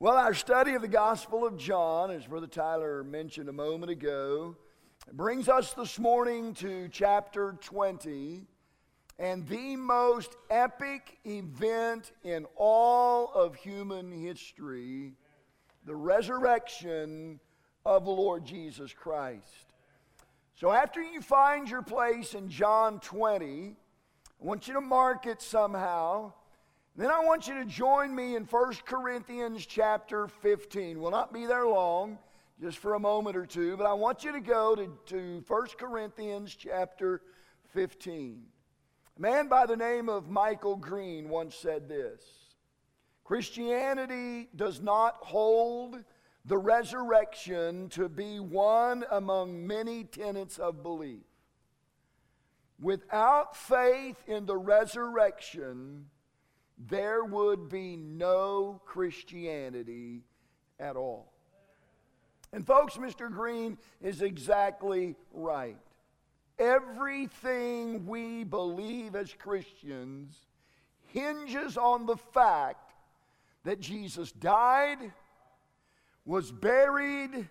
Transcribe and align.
Well, 0.00 0.16
our 0.16 0.32
study 0.32 0.74
of 0.74 0.82
the 0.82 0.86
Gospel 0.86 1.44
of 1.44 1.56
John, 1.56 2.12
as 2.12 2.24
Brother 2.24 2.46
Tyler 2.46 3.02
mentioned 3.02 3.48
a 3.48 3.52
moment 3.52 3.90
ago, 3.90 4.54
brings 5.12 5.48
us 5.48 5.72
this 5.72 5.98
morning 5.98 6.54
to 6.54 6.88
chapter 6.92 7.58
20 7.60 8.46
and 9.18 9.44
the 9.48 9.74
most 9.74 10.36
epic 10.50 11.18
event 11.26 12.12
in 12.22 12.46
all 12.54 13.32
of 13.32 13.56
human 13.56 14.12
history 14.12 15.14
the 15.84 15.96
resurrection 15.96 17.40
of 17.84 18.04
the 18.04 18.12
Lord 18.12 18.44
Jesus 18.44 18.92
Christ. 18.92 19.72
So, 20.54 20.70
after 20.70 21.02
you 21.02 21.20
find 21.20 21.68
your 21.68 21.82
place 21.82 22.34
in 22.34 22.48
John 22.48 23.00
20, 23.00 23.74
I 24.40 24.44
want 24.44 24.68
you 24.68 24.74
to 24.74 24.80
mark 24.80 25.26
it 25.26 25.42
somehow. 25.42 26.34
Then 26.98 27.12
I 27.12 27.20
want 27.20 27.46
you 27.46 27.54
to 27.54 27.64
join 27.64 28.12
me 28.12 28.34
in 28.34 28.42
1 28.42 28.74
Corinthians 28.84 29.64
chapter 29.64 30.26
15. 30.26 31.00
We'll 31.00 31.12
not 31.12 31.32
be 31.32 31.46
there 31.46 31.64
long, 31.64 32.18
just 32.60 32.78
for 32.78 32.94
a 32.94 32.98
moment 32.98 33.36
or 33.36 33.46
two, 33.46 33.76
but 33.76 33.86
I 33.86 33.92
want 33.92 34.24
you 34.24 34.32
to 34.32 34.40
go 34.40 34.74
to, 34.74 34.92
to 35.06 35.44
1 35.46 35.66
Corinthians 35.78 36.56
chapter 36.56 37.22
15. 37.72 38.42
A 39.16 39.20
man 39.20 39.46
by 39.46 39.64
the 39.64 39.76
name 39.76 40.08
of 40.08 40.28
Michael 40.28 40.74
Green 40.74 41.28
once 41.28 41.54
said 41.54 41.88
this 41.88 42.20
Christianity 43.22 44.48
does 44.56 44.80
not 44.80 45.18
hold 45.20 46.02
the 46.46 46.58
resurrection 46.58 47.90
to 47.90 48.08
be 48.08 48.40
one 48.40 49.04
among 49.12 49.64
many 49.64 50.02
tenets 50.02 50.58
of 50.58 50.82
belief. 50.82 51.22
Without 52.80 53.56
faith 53.56 54.16
in 54.26 54.46
the 54.46 54.58
resurrection, 54.58 56.06
there 56.86 57.24
would 57.24 57.68
be 57.68 57.96
no 57.96 58.80
Christianity 58.84 60.22
at 60.78 60.96
all. 60.96 61.32
And, 62.52 62.66
folks, 62.66 62.96
Mr. 62.96 63.30
Green 63.30 63.76
is 64.00 64.22
exactly 64.22 65.16
right. 65.32 65.76
Everything 66.58 68.06
we 68.06 68.44
believe 68.44 69.14
as 69.14 69.32
Christians 69.34 70.34
hinges 71.08 71.76
on 71.76 72.06
the 72.06 72.16
fact 72.16 72.92
that 73.64 73.80
Jesus 73.80 74.32
died, 74.32 74.98
was 76.24 76.50
buried, 76.50 77.48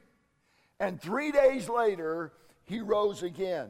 and 0.80 1.02
three 1.02 1.32
days 1.32 1.70
later, 1.70 2.34
he 2.64 2.80
rose 2.80 3.24
again. 3.24 3.70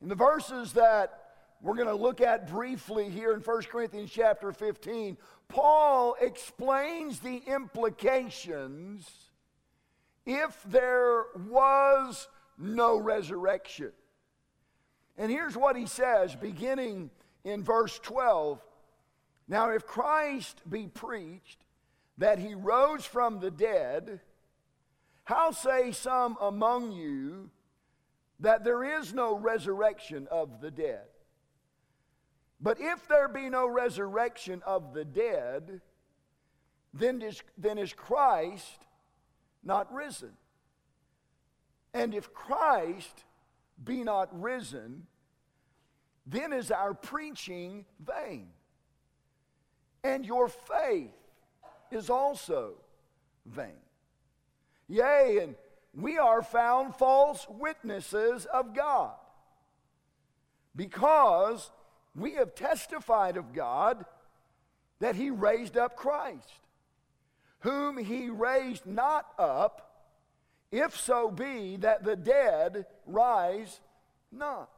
In 0.00 0.08
the 0.08 0.14
verses 0.14 0.72
that 0.72 1.21
we're 1.62 1.76
going 1.76 1.86
to 1.86 1.94
look 1.94 2.20
at 2.20 2.50
briefly 2.50 3.08
here 3.08 3.32
in 3.32 3.40
1 3.40 3.62
Corinthians 3.70 4.10
chapter 4.10 4.50
15, 4.50 5.16
Paul 5.48 6.16
explains 6.20 7.20
the 7.20 7.40
implications 7.46 9.08
if 10.26 10.60
there 10.64 11.24
was 11.48 12.28
no 12.58 12.98
resurrection. 12.98 13.92
And 15.16 15.30
here's 15.30 15.56
what 15.56 15.76
he 15.76 15.86
says, 15.86 16.34
beginning 16.34 17.10
in 17.44 17.62
verse 17.62 17.98
12. 18.00 18.60
Now, 19.46 19.70
if 19.70 19.86
Christ 19.86 20.62
be 20.68 20.88
preached 20.88 21.64
that 22.18 22.40
he 22.40 22.54
rose 22.54 23.04
from 23.04 23.38
the 23.38 23.50
dead, 23.50 24.20
how 25.24 25.52
say 25.52 25.92
some 25.92 26.36
among 26.40 26.90
you 26.90 27.50
that 28.40 28.64
there 28.64 28.98
is 28.98 29.14
no 29.14 29.36
resurrection 29.36 30.26
of 30.28 30.60
the 30.60 30.70
dead? 30.70 31.02
But 32.62 32.78
if 32.80 33.08
there 33.08 33.26
be 33.26 33.50
no 33.50 33.66
resurrection 33.66 34.62
of 34.64 34.94
the 34.94 35.04
dead, 35.04 35.80
then 36.94 37.20
is, 37.20 37.42
then 37.58 37.76
is 37.76 37.92
Christ 37.92 38.86
not 39.64 39.92
risen? 39.92 40.32
And 41.92 42.14
if 42.14 42.32
Christ 42.32 43.24
be 43.82 44.04
not 44.04 44.28
risen, 44.40 45.06
then 46.24 46.52
is 46.52 46.70
our 46.70 46.94
preaching 46.94 47.84
vain. 47.98 48.48
And 50.04 50.24
your 50.24 50.48
faith 50.48 51.10
is 51.90 52.10
also 52.10 52.74
vain. 53.44 53.80
Yea, 54.88 55.38
and 55.42 55.56
we 55.94 56.18
are 56.18 56.42
found 56.42 56.94
false 56.94 57.46
witnesses 57.48 58.46
of 58.46 58.74
God 58.74 59.14
because 60.76 61.70
we 62.14 62.34
have 62.34 62.54
testified 62.54 63.36
of 63.36 63.52
God 63.52 64.04
that 65.00 65.16
he 65.16 65.30
raised 65.30 65.76
up 65.76 65.96
Christ, 65.96 66.60
whom 67.60 67.96
he 67.98 68.28
raised 68.30 68.86
not 68.86 69.26
up, 69.38 70.06
if 70.70 70.96
so 70.96 71.30
be 71.30 71.76
that 71.78 72.04
the 72.04 72.16
dead 72.16 72.86
rise 73.06 73.80
not. 74.30 74.70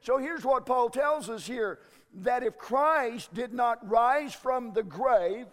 So 0.00 0.18
here's 0.18 0.44
what 0.44 0.66
Paul 0.66 0.88
tells 0.88 1.28
us 1.28 1.46
here 1.46 1.78
that 2.22 2.42
if 2.42 2.56
Christ 2.56 3.32
did 3.34 3.52
not 3.52 3.88
rise 3.88 4.34
from 4.34 4.72
the 4.72 4.82
grave, 4.82 5.46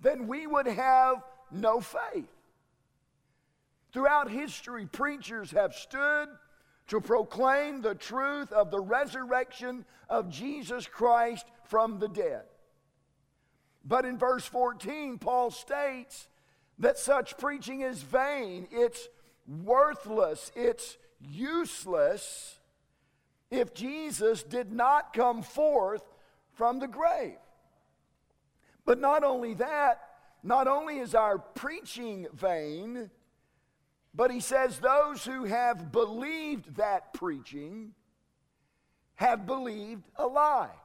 then 0.00 0.26
we 0.26 0.46
would 0.46 0.66
have 0.66 1.22
no 1.50 1.80
faith. 1.80 2.28
Throughout 3.92 4.30
history, 4.30 4.86
preachers 4.86 5.50
have 5.50 5.74
stood 5.74 6.28
to 6.90 7.00
proclaim 7.00 7.80
the 7.80 7.94
truth 7.94 8.52
of 8.52 8.72
the 8.72 8.80
resurrection 8.80 9.84
of 10.08 10.28
Jesus 10.28 10.88
Christ 10.88 11.46
from 11.64 12.00
the 12.00 12.08
dead. 12.08 12.42
But 13.84 14.04
in 14.04 14.18
verse 14.18 14.44
14, 14.44 15.18
Paul 15.18 15.52
states 15.52 16.28
that 16.80 16.98
such 16.98 17.38
preaching 17.38 17.82
is 17.82 18.02
vain, 18.02 18.66
it's 18.72 19.08
worthless, 19.46 20.50
it's 20.56 20.98
useless 21.20 22.58
if 23.52 23.72
Jesus 23.72 24.42
did 24.42 24.72
not 24.72 25.12
come 25.12 25.42
forth 25.42 26.02
from 26.54 26.80
the 26.80 26.88
grave. 26.88 27.38
But 28.84 29.00
not 29.00 29.22
only 29.22 29.54
that, 29.54 30.00
not 30.42 30.66
only 30.66 30.98
is 30.98 31.14
our 31.14 31.38
preaching 31.38 32.26
vain, 32.34 33.10
but 34.20 34.30
he 34.30 34.40
says 34.40 34.78
those 34.78 35.24
who 35.24 35.44
have 35.44 35.90
believed 35.90 36.76
that 36.76 37.14
preaching 37.14 37.94
have 39.14 39.46
believed 39.46 40.04
a 40.16 40.26
lie. 40.26 40.76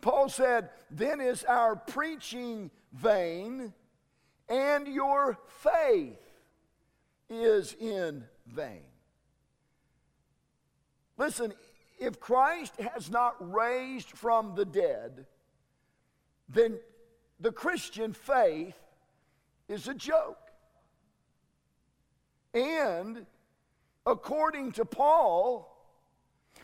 Paul 0.00 0.28
said, 0.28 0.70
Then 0.90 1.20
is 1.20 1.44
our 1.44 1.76
preaching 1.76 2.72
vain, 2.92 3.72
and 4.48 4.88
your 4.88 5.38
faith 5.46 6.18
is 7.30 7.76
in 7.78 8.24
vain. 8.44 8.82
Listen, 11.16 11.54
if 12.00 12.18
Christ 12.18 12.74
has 12.80 13.08
not 13.08 13.36
raised 13.38 14.08
from 14.08 14.56
the 14.56 14.64
dead, 14.64 15.26
then 16.48 16.76
the 17.38 17.52
Christian 17.52 18.12
faith 18.14 18.80
is 19.68 19.86
a 19.86 19.94
joke. 19.94 20.43
And 22.54 23.26
according 24.06 24.72
to 24.72 24.84
Paul, 24.84 25.70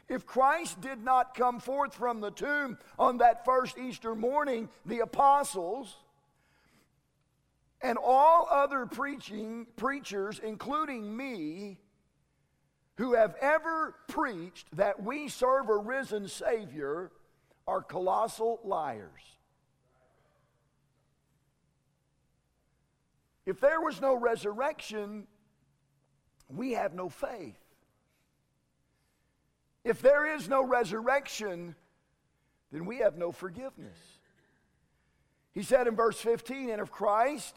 if 0.09 0.25
Christ 0.25 0.81
did 0.81 1.03
not 1.05 1.35
come 1.35 1.61
forth 1.61 1.95
from 1.95 2.21
the 2.21 2.31
tomb 2.31 2.79
on 2.99 3.19
that 3.19 3.45
first 3.45 3.77
Easter 3.77 4.15
morning, 4.15 4.69
the 4.87 5.01
apostles 5.01 5.97
and 7.83 7.99
all 7.99 8.47
other 8.51 8.87
preaching 8.87 9.67
preachers, 9.77 10.41
including 10.43 11.17
me, 11.17 11.79
who 12.97 13.15
have 13.15 13.35
ever 13.41 13.95
preached 14.09 14.67
that 14.77 15.03
we 15.03 15.29
serve 15.29 15.69
a 15.69 15.77
risen 15.77 16.29
Savior, 16.29 17.11
are 17.67 17.81
colossal 17.81 18.61
liars. 18.63 19.23
If 23.47 23.61
there 23.61 23.81
was 23.81 24.01
no 24.01 24.15
resurrection, 24.15 25.27
we 26.55 26.73
have 26.73 26.95
no 26.95 27.09
faith. 27.09 27.59
If 29.85 30.03
there 30.03 30.35
is 30.35 30.49
no 30.49 30.65
resurrection, 30.65 31.75
then 32.71 32.87
we 32.87 32.99
have 32.99 33.17
no 33.17 33.33
forgiveness. 33.33 33.99
He 35.53 35.63
said 35.63 35.87
in 35.87 35.97
verse 35.97 36.19
15, 36.21 36.71
and 36.71 36.81
if 36.81 36.91
Christ 36.91 37.57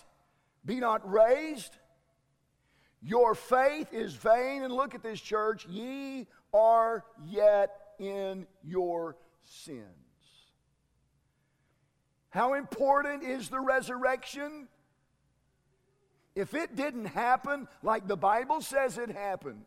be 0.65 0.79
not 0.79 1.09
raised, 1.09 1.77
your 3.01 3.35
faith 3.35 3.93
is 3.93 4.15
vain. 4.15 4.63
And 4.63 4.73
look 4.73 4.95
at 4.95 5.03
this, 5.03 5.19
church, 5.19 5.67
ye 5.67 6.27
are 6.53 7.03
yet 7.27 7.71
in 7.99 8.47
your 8.63 9.17
sins. 9.43 9.83
How 12.29 12.53
important 12.55 13.23
is 13.23 13.49
the 13.49 13.59
resurrection? 13.59 14.67
If 16.35 16.53
it 16.53 16.75
didn't 16.75 17.06
happen 17.06 17.68
like 17.83 18.07
the 18.07 18.18
Bible 18.18 18.62
says 18.62 18.97
it 18.97 19.09
happened, 19.09 19.65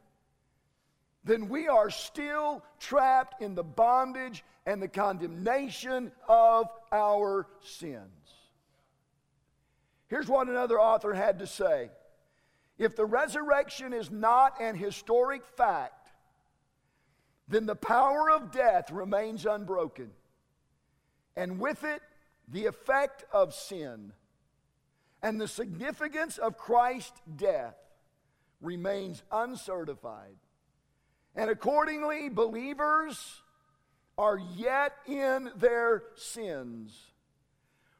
then 1.24 1.48
we 1.48 1.68
are 1.68 1.90
still 1.90 2.64
trapped 2.78 3.42
in 3.42 3.54
the 3.54 3.64
bondage 3.64 4.44
and 4.64 4.80
the 4.80 4.88
condemnation 4.88 6.12
of 6.28 6.66
our 6.92 7.46
sins. 7.62 8.10
Here's 10.08 10.28
what 10.28 10.48
another 10.48 10.80
author 10.80 11.12
had 11.14 11.40
to 11.40 11.46
say 11.46 11.90
If 12.78 12.96
the 12.96 13.04
resurrection 13.04 13.92
is 13.92 14.10
not 14.10 14.60
an 14.60 14.76
historic 14.76 15.44
fact, 15.56 16.10
then 17.48 17.66
the 17.66 17.76
power 17.76 18.30
of 18.30 18.50
death 18.50 18.90
remains 18.90 19.46
unbroken, 19.46 20.10
and 21.36 21.58
with 21.58 21.84
it, 21.84 22.02
the 22.48 22.66
effect 22.66 23.24
of 23.32 23.54
sin. 23.54 24.12
And 25.26 25.40
the 25.40 25.48
significance 25.48 26.38
of 26.38 26.56
Christ's 26.56 27.20
death 27.34 27.74
remains 28.60 29.24
uncertified. 29.32 30.36
And 31.34 31.50
accordingly, 31.50 32.28
believers 32.28 33.42
are 34.16 34.38
yet 34.38 34.92
in 35.04 35.50
their 35.56 36.04
sins, 36.14 36.96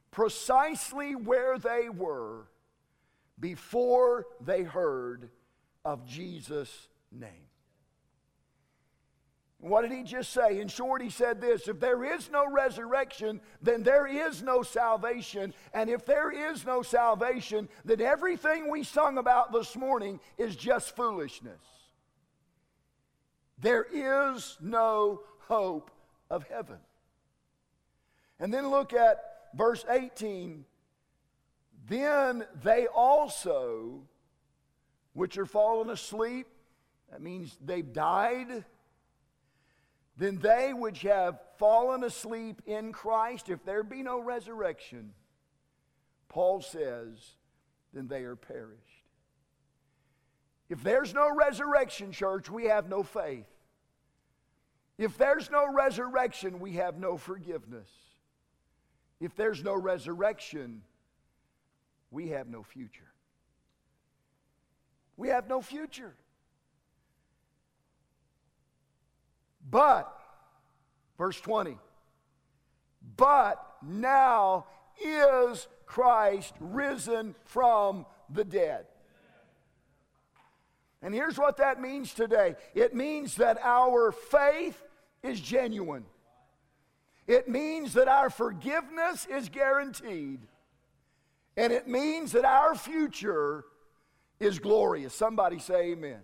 precisely 0.09 1.15
where 1.15 1.59
they 1.59 1.89
were 1.89 2.47
before 3.37 4.27
they 4.39 4.63
heard 4.63 5.29
of 5.83 6.07
Jesus' 6.07 6.87
name. 7.11 7.49
What 9.59 9.81
did 9.81 9.91
he 9.91 10.03
just 10.03 10.31
say? 10.31 10.59
In 10.59 10.67
short, 10.67 11.01
he 11.01 11.09
said 11.09 11.41
this 11.41 11.67
if 11.67 11.79
there 11.79 12.03
is 12.03 12.29
no 12.29 12.49
resurrection, 12.49 13.41
then 13.61 13.81
there 13.81 14.05
is 14.05 14.43
no 14.43 14.61
salvation. 14.61 15.53
And 15.73 15.89
if 15.89 16.05
there 16.05 16.31
is 16.31 16.65
no 16.65 16.83
salvation, 16.83 17.67
then 17.83 17.99
everything 18.01 18.69
we 18.69 18.83
sung 18.83 19.17
about 19.17 19.51
this 19.51 19.75
morning 19.75 20.19
is 20.37 20.55
just 20.55 20.95
foolishness. 20.95 21.61
There 23.59 23.87
is 23.91 24.57
no 24.61 25.21
hope 25.47 25.89
of 26.29 26.43
heaven. 26.47 26.77
And 28.39 28.53
then 28.53 28.69
look 28.69 28.93
at 28.93 29.19
verse 29.55 29.83
18. 29.89 30.65
Then 31.87 32.45
they 32.63 32.85
also, 32.85 34.01
which 35.13 35.39
are 35.39 35.47
fallen 35.47 35.89
asleep, 35.89 36.45
that 37.09 37.21
means 37.21 37.57
they've 37.65 37.91
died 37.91 38.65
then 40.17 40.39
they 40.39 40.73
which 40.73 41.03
have 41.03 41.39
fallen 41.57 42.03
asleep 42.03 42.61
in 42.65 42.91
Christ, 42.91 43.49
if 43.49 43.63
there 43.63 43.83
be 43.83 44.01
no 44.01 44.19
resurrection, 44.19 45.13
Paul 46.27 46.61
says, 46.61 47.35
then 47.93 48.07
they 48.07 48.23
are 48.23 48.35
perished. 48.35 48.81
If 50.69 50.83
there's 50.83 51.13
no 51.13 51.33
resurrection, 51.33 52.11
church, 52.11 52.49
we 52.49 52.65
have 52.65 52.89
no 52.89 53.03
faith. 53.03 53.45
If 54.97 55.17
there's 55.17 55.49
no 55.51 55.71
resurrection, 55.71 56.59
we 56.59 56.73
have 56.73 56.97
no 56.97 57.17
forgiveness. 57.17 57.89
If 59.19 59.35
there's 59.35 59.63
no 59.63 59.75
resurrection, 59.75 60.81
we 62.11 62.29
have 62.29 62.47
no 62.47 62.63
future. 62.63 63.11
We 65.15 65.29
have 65.29 65.47
no 65.47 65.61
future. 65.61 66.15
But, 69.69 70.11
verse 71.17 71.39
20, 71.41 71.77
but 73.15 73.63
now 73.81 74.65
is 75.03 75.67
Christ 75.85 76.53
risen 76.59 77.35
from 77.45 78.05
the 78.29 78.43
dead. 78.43 78.85
And 81.01 81.13
here's 81.13 81.37
what 81.37 81.57
that 81.57 81.79
means 81.79 82.13
today 82.13 82.55
it 82.73 82.95
means 82.95 83.35
that 83.35 83.59
our 83.63 84.11
faith 84.11 84.81
is 85.21 85.39
genuine, 85.39 86.05
it 87.27 87.47
means 87.47 87.93
that 87.93 88.07
our 88.07 88.29
forgiveness 88.29 89.25
is 89.25 89.49
guaranteed, 89.49 90.39
and 91.55 91.73
it 91.73 91.87
means 91.87 92.31
that 92.31 92.45
our 92.45 92.73
future 92.75 93.65
is 94.39 94.59
glorious. 94.59 95.13
Somebody 95.13 95.59
say, 95.59 95.91
Amen. 95.91 96.21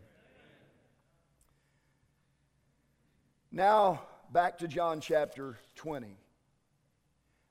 Now, 3.55 4.01
back 4.31 4.57
to 4.57 4.67
John 4.67 4.99
chapter 4.99 5.59
20. 5.75 6.17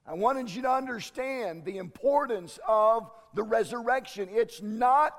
I 0.05 0.15
wanted 0.15 0.51
you 0.51 0.63
to 0.63 0.71
understand 0.71 1.65
the 1.65 1.79
importance 1.79 2.59
of 2.67 3.09
the 3.35 3.45
resurrection. 3.45 4.29
It's 4.33 4.61
not 4.61 5.17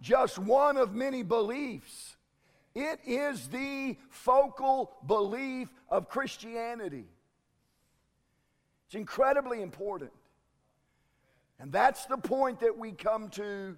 just 0.00 0.38
one 0.38 0.78
of 0.78 0.94
many 0.94 1.22
beliefs, 1.22 2.16
it 2.74 3.00
is 3.06 3.48
the 3.48 3.98
focal 4.08 4.96
belief 5.06 5.68
of 5.90 6.08
Christianity. 6.08 7.04
It's 8.86 8.94
incredibly 8.94 9.60
important. 9.60 10.10
And 11.60 11.70
that's 11.70 12.06
the 12.06 12.16
point 12.16 12.60
that 12.60 12.78
we 12.78 12.92
come 12.92 13.28
to 13.30 13.76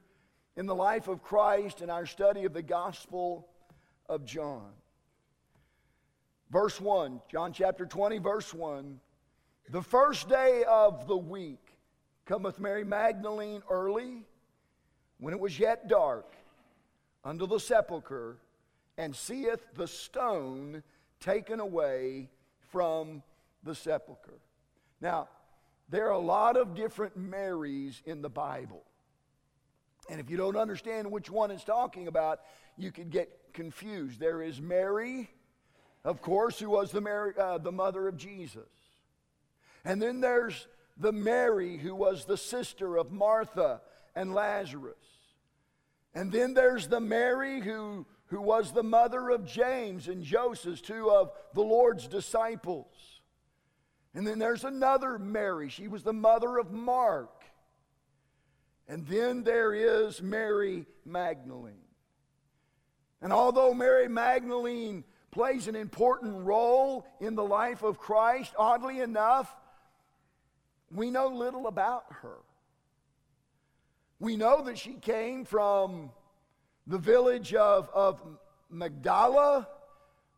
in 0.56 0.66
the 0.66 0.74
life 0.76 1.08
of 1.08 1.24
Christ 1.24 1.82
in 1.82 1.90
our 1.90 2.06
study 2.06 2.44
of 2.44 2.54
the 2.54 2.62
Gospel 2.62 3.48
of 4.08 4.24
John. 4.24 4.70
Verse 6.50 6.80
1, 6.80 7.20
John 7.30 7.52
chapter 7.52 7.86
20, 7.86 8.18
verse 8.18 8.54
1. 8.54 9.00
The 9.70 9.82
first 9.82 10.28
day 10.28 10.64
of 10.68 11.08
the 11.08 11.16
week 11.16 11.76
cometh 12.24 12.60
Mary 12.60 12.84
Magdalene 12.84 13.62
early, 13.68 14.24
when 15.18 15.34
it 15.34 15.40
was 15.40 15.58
yet 15.58 15.88
dark, 15.88 16.36
unto 17.24 17.46
the 17.46 17.58
sepulchre, 17.58 18.36
and 18.96 19.14
seeth 19.14 19.64
the 19.74 19.88
stone 19.88 20.82
taken 21.18 21.58
away 21.58 22.30
from 22.70 23.22
the 23.64 23.74
sepulchre. 23.74 24.38
Now, 25.00 25.28
there 25.88 26.06
are 26.06 26.12
a 26.12 26.18
lot 26.18 26.56
of 26.56 26.74
different 26.74 27.16
Marys 27.16 28.02
in 28.06 28.22
the 28.22 28.28
Bible. 28.28 28.82
And 30.08 30.20
if 30.20 30.30
you 30.30 30.36
don't 30.36 30.56
understand 30.56 31.10
which 31.10 31.28
one 31.28 31.50
it's 31.50 31.64
talking 31.64 32.06
about, 32.06 32.40
you 32.76 32.92
could 32.92 33.10
get 33.10 33.30
confused. 33.52 34.20
There 34.20 34.42
is 34.42 34.60
Mary 34.60 35.28
of 36.06 36.22
course, 36.22 36.60
who 36.60 36.70
was 36.70 36.92
the, 36.92 37.00
Mary, 37.00 37.32
uh, 37.36 37.58
the 37.58 37.72
mother 37.72 38.06
of 38.06 38.16
Jesus. 38.16 38.62
And 39.84 40.00
then 40.00 40.20
there's 40.20 40.68
the 40.96 41.10
Mary, 41.10 41.76
who 41.76 41.96
was 41.96 42.24
the 42.24 42.36
sister 42.36 42.96
of 42.96 43.10
Martha 43.10 43.80
and 44.14 44.32
Lazarus. 44.32 44.94
And 46.14 46.30
then 46.30 46.54
there's 46.54 46.86
the 46.86 47.00
Mary 47.00 47.60
who, 47.60 48.06
who 48.26 48.40
was 48.40 48.72
the 48.72 48.84
mother 48.84 49.30
of 49.30 49.44
James 49.44 50.06
and 50.06 50.22
Joseph, 50.22 50.80
two 50.80 51.10
of 51.10 51.32
the 51.54 51.62
Lord's 51.62 52.06
disciples. 52.06 53.20
And 54.14 54.24
then 54.24 54.38
there's 54.38 54.64
another 54.64 55.18
Mary. 55.18 55.68
She 55.68 55.88
was 55.88 56.04
the 56.04 56.12
mother 56.12 56.56
of 56.56 56.70
Mark. 56.70 57.44
And 58.88 59.04
then 59.08 59.42
there 59.42 59.74
is 59.74 60.22
Mary 60.22 60.86
Magdalene. 61.04 61.82
And 63.20 63.32
although 63.32 63.74
Mary 63.74 64.08
Magdalene 64.08 65.02
plays 65.30 65.68
an 65.68 65.76
important 65.76 66.44
role 66.44 67.06
in 67.20 67.34
the 67.34 67.44
life 67.44 67.82
of 67.82 67.98
Christ. 67.98 68.52
Oddly 68.58 69.00
enough, 69.00 69.54
we 70.90 71.10
know 71.10 71.28
little 71.28 71.66
about 71.66 72.04
her. 72.22 72.38
We 74.18 74.36
know 74.36 74.62
that 74.64 74.78
she 74.78 74.94
came 74.94 75.44
from 75.44 76.10
the 76.86 76.98
village 76.98 77.52
of, 77.54 77.90
of 77.92 78.22
Magdala, 78.70 79.68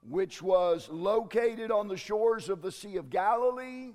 which 0.08 0.42
was 0.42 0.88
located 0.88 1.70
on 1.70 1.86
the 1.86 1.96
shores 1.96 2.48
of 2.48 2.62
the 2.62 2.72
Sea 2.72 2.96
of 2.96 3.10
Galilee. 3.10 3.92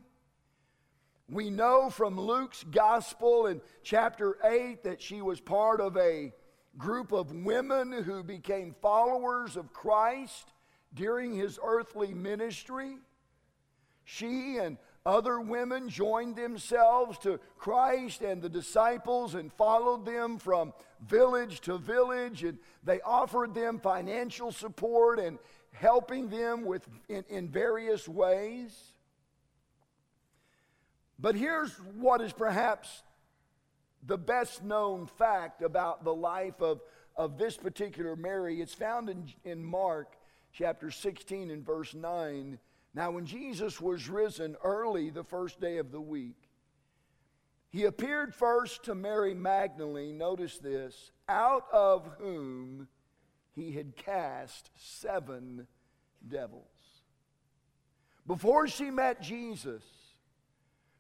We 1.30 1.50
know 1.50 1.90
from 1.90 2.20
Luke's 2.20 2.64
gospel 2.64 3.48
in 3.48 3.62
chapter 3.82 4.38
8 4.44 4.84
that 4.84 5.02
she 5.02 5.22
was 5.22 5.42
part 5.42 5.82
of 5.82 5.98
a 5.98 6.32
group 6.78 7.12
of 7.12 7.32
women 7.32 7.92
who 7.92 8.24
became 8.24 8.76
followers 8.82 9.58
of 9.58 9.74
Christ 9.74 10.52
during 10.94 11.34
his 11.34 11.60
earthly 11.64 12.14
ministry. 12.14 12.98
She 14.04 14.58
and 14.58 14.78
other 15.06 15.40
women 15.40 15.90
joined 15.90 16.36
themselves 16.36 17.18
to 17.20 17.40
Christ 17.58 18.22
and 18.22 18.42
the 18.42 18.50
disciples 18.50 19.36
and 19.36 19.52
followed 19.52 20.06
them 20.06 20.38
from 20.38 20.74
village 21.06 21.60
to 21.62 21.78
village, 21.78 22.44
and 22.44 22.58
they 22.84 23.02
offered 23.02 23.54
them 23.54 23.80
financial 23.80 24.52
support 24.52 25.20
and 25.20 25.40
helping 25.74 26.30
them 26.30 26.64
with, 26.66 26.88
in, 27.10 27.26
in 27.30 27.50
various 27.50 28.08
ways. 28.08 28.94
But 31.20 31.36
here's 31.36 31.72
what 31.98 32.22
is 32.22 32.32
perhaps 32.32 33.04
the 34.06 34.18
best 34.18 34.64
known 34.64 35.08
fact 35.08 35.62
about 35.62 36.04
the 36.04 36.14
life 36.14 36.62
of, 36.62 36.82
of 37.16 37.38
this 37.38 37.58
particular 37.58 38.16
Mary. 38.16 38.62
It's 38.62 38.74
found 38.74 39.10
in, 39.10 39.32
in 39.44 39.64
Mark 39.64 40.16
chapter 40.53 40.91
16 40.91 41.50
and 41.50 41.65
verse 41.65 41.93
9. 41.93 42.60
Now, 42.93 43.12
when 43.12 43.25
Jesus 43.25 43.81
was 43.81 44.07
risen 44.07 44.55
early 44.63 45.10
the 45.10 45.24
first 45.24 45.60
day 45.60 45.77
of 45.77 45.91
the 45.91 46.01
week, 46.01 46.38
he 47.69 47.86
appeared 47.86 48.36
first 48.36 48.83
to 48.83 48.93
Mary 48.93 49.33
Magdalene, 49.33 50.17
notice 50.19 50.60
this, 50.60 51.12
out 51.27 51.65
of 51.74 52.07
whom 52.19 52.88
he 53.55 53.72
had 53.72 53.95
cast 53.95 54.69
seven 54.75 55.65
devils. 56.27 56.63
Before 58.27 58.67
she 58.67 58.91
met 58.91 59.22
Jesus, 59.22 59.83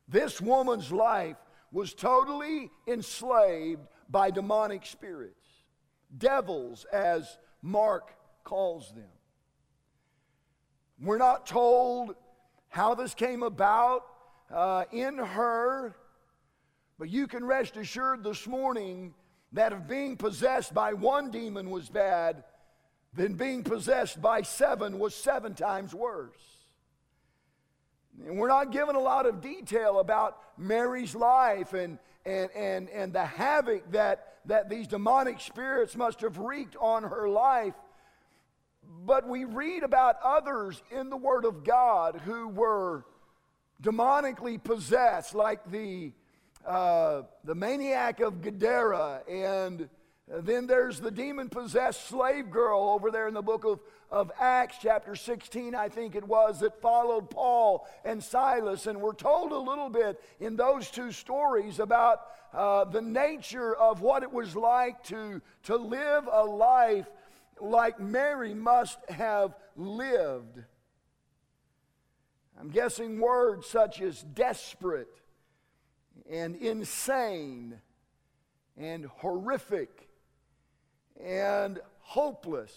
this 0.07 0.41
woman's 0.41 0.91
life 0.91 1.37
was 1.71 1.93
totally 1.93 2.71
enslaved 2.87 3.81
by 4.09 4.31
demonic 4.31 4.85
spirits, 4.85 5.47
devils, 6.17 6.85
as 6.91 7.37
Mark 7.61 8.15
calls 8.43 8.91
them. 8.93 9.09
We're 11.01 11.17
not 11.17 11.45
told 11.45 12.15
how 12.69 12.95
this 12.95 13.13
came 13.13 13.43
about 13.43 14.05
uh, 14.51 14.85
in 14.91 15.17
her, 15.17 15.95
but 16.97 17.09
you 17.09 17.27
can 17.27 17.43
rest 17.45 17.77
assured 17.77 18.23
this 18.23 18.47
morning 18.47 19.13
that 19.51 19.73
if 19.73 19.87
being 19.87 20.17
possessed 20.17 20.73
by 20.73 20.93
one 20.93 21.29
demon 21.31 21.69
was 21.69 21.89
bad, 21.89 22.43
then 23.13 23.33
being 23.33 23.63
possessed 23.63 24.21
by 24.21 24.41
seven 24.41 24.97
was 24.99 25.13
seven 25.13 25.53
times 25.53 25.93
worse. 25.93 26.53
And 28.25 28.37
we're 28.37 28.47
not 28.47 28.71
given 28.71 28.95
a 28.95 28.99
lot 28.99 29.25
of 29.25 29.41
detail 29.41 29.99
about 29.99 30.37
Mary's 30.57 31.15
life 31.15 31.73
and, 31.73 31.99
and, 32.25 32.49
and, 32.55 32.89
and 32.89 33.13
the 33.13 33.25
havoc 33.25 33.91
that, 33.91 34.35
that 34.45 34.69
these 34.69 34.87
demonic 34.87 35.39
spirits 35.39 35.95
must 35.95 36.21
have 36.21 36.37
wreaked 36.37 36.75
on 36.79 37.03
her 37.03 37.29
life. 37.29 37.73
But 39.05 39.27
we 39.27 39.45
read 39.45 39.83
about 39.83 40.17
others 40.23 40.81
in 40.91 41.09
the 41.09 41.17
Word 41.17 41.45
of 41.45 41.63
God 41.63 42.21
who 42.23 42.47
were 42.47 43.05
demonically 43.81 44.63
possessed, 44.63 45.35
like 45.35 45.69
the, 45.69 46.11
uh, 46.65 47.23
the 47.43 47.55
maniac 47.55 48.21
of 48.21 48.41
Gadara 48.41 49.21
and 49.29 49.89
then 50.27 50.67
there's 50.67 51.01
the 51.01 51.11
demon 51.11 51.49
possessed 51.49 52.07
slave 52.07 52.49
girl 52.49 52.89
over 52.89 53.11
there 53.11 53.27
in 53.27 53.33
the 53.33 53.41
book 53.41 53.65
of, 53.65 53.81
of 54.09 54.31
Acts, 54.39 54.77
chapter 54.81 55.15
16, 55.15 55.75
I 55.75 55.89
think 55.89 56.15
it 56.15 56.23
was, 56.23 56.61
that 56.61 56.81
followed 56.81 57.29
Paul 57.29 57.85
and 58.05 58.23
Silas. 58.23 58.87
And 58.87 59.01
we're 59.01 59.13
told 59.13 59.51
a 59.51 59.57
little 59.57 59.89
bit 59.89 60.21
in 60.39 60.55
those 60.55 60.89
two 60.89 61.11
stories 61.11 61.79
about 61.79 62.21
uh, 62.53 62.85
the 62.85 63.01
nature 63.01 63.75
of 63.75 64.01
what 64.01 64.23
it 64.23 64.31
was 64.31 64.55
like 64.55 65.03
to, 65.05 65.41
to 65.63 65.75
live 65.75 66.29
a 66.31 66.43
life 66.43 67.07
like 67.63 67.99
Mary 67.99 68.53
must 68.53 68.99
have 69.09 69.55
lived. 69.75 70.63
I'm 72.59 72.69
guessing 72.69 73.19
words 73.19 73.67
such 73.67 74.01
as 74.01 74.21
desperate 74.21 75.21
and 76.29 76.55
insane 76.55 77.79
and 78.77 79.05
horrific 79.05 80.07
and 81.23 81.79
hopeless 81.99 82.73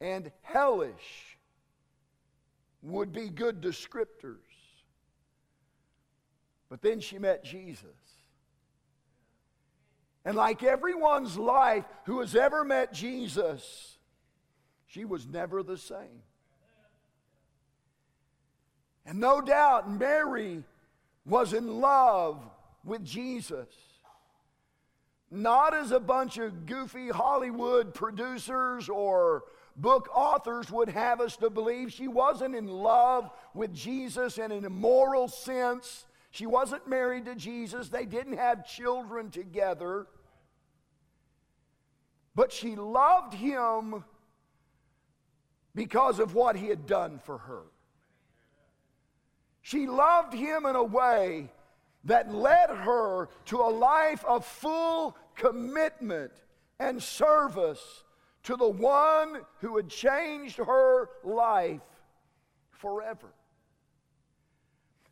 and 0.00 0.30
hellish 0.42 1.38
would 2.82 3.12
be 3.12 3.28
good 3.28 3.60
descriptors. 3.60 4.36
But 6.68 6.82
then 6.82 7.00
she 7.00 7.18
met 7.18 7.44
Jesus. 7.44 7.84
And 10.30 10.36
like 10.36 10.62
everyone's 10.62 11.36
life 11.36 11.84
who 12.04 12.20
has 12.20 12.36
ever 12.36 12.64
met 12.64 12.92
Jesus, 12.92 13.98
she 14.86 15.04
was 15.04 15.26
never 15.26 15.64
the 15.64 15.76
same. 15.76 16.22
And 19.04 19.18
no 19.18 19.40
doubt 19.40 19.90
Mary 19.90 20.62
was 21.26 21.52
in 21.52 21.80
love 21.80 22.40
with 22.84 23.04
Jesus 23.04 23.66
not 25.32 25.74
as 25.74 25.90
a 25.90 25.98
bunch 25.98 26.38
of 26.38 26.64
goofy 26.64 27.08
Hollywood 27.08 27.92
producers 27.92 28.88
or 28.88 29.42
book 29.76 30.08
authors 30.14 30.70
would 30.70 30.90
have 30.90 31.20
us 31.20 31.36
to 31.38 31.50
believe. 31.50 31.92
She 31.92 32.06
wasn't 32.06 32.54
in 32.54 32.68
love 32.68 33.32
with 33.52 33.74
Jesus 33.74 34.38
in 34.38 34.52
an 34.52 34.64
immoral 34.64 35.26
sense. 35.26 36.06
She 36.30 36.46
wasn't 36.46 36.88
married 36.88 37.24
to 37.26 37.34
Jesus. 37.34 37.88
They 37.88 38.06
didn't 38.06 38.36
have 38.36 38.66
children 38.66 39.30
together. 39.30 40.06
But 42.34 42.52
she 42.52 42.76
loved 42.76 43.34
him 43.34 44.04
because 45.74 46.18
of 46.18 46.34
what 46.34 46.56
he 46.56 46.68
had 46.68 46.86
done 46.86 47.18
for 47.18 47.38
her. 47.38 47.62
She 49.62 49.86
loved 49.86 50.32
him 50.32 50.66
in 50.66 50.76
a 50.76 50.82
way 50.82 51.50
that 52.04 52.32
led 52.32 52.70
her 52.70 53.28
to 53.46 53.58
a 53.58 53.70
life 53.70 54.24
of 54.24 54.44
full 54.44 55.16
commitment 55.34 56.32
and 56.78 57.02
service 57.02 58.04
to 58.44 58.56
the 58.56 58.68
one 58.68 59.42
who 59.60 59.76
had 59.76 59.88
changed 59.88 60.56
her 60.56 61.10
life 61.22 61.82
forever. 62.70 63.28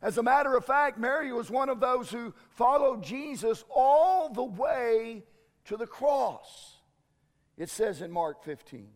As 0.01 0.17
a 0.17 0.23
matter 0.23 0.55
of 0.55 0.65
fact, 0.65 0.97
Mary 0.97 1.31
was 1.31 1.51
one 1.51 1.69
of 1.69 1.79
those 1.79 2.09
who 2.09 2.33
followed 2.49 3.03
Jesus 3.03 3.63
all 3.69 4.29
the 4.29 4.43
way 4.43 5.23
to 5.65 5.77
the 5.77 5.85
cross. 5.85 6.78
It 7.59 7.69
says 7.69 8.01
in 8.01 8.09
Mark 8.09 8.43
15. 8.45 8.87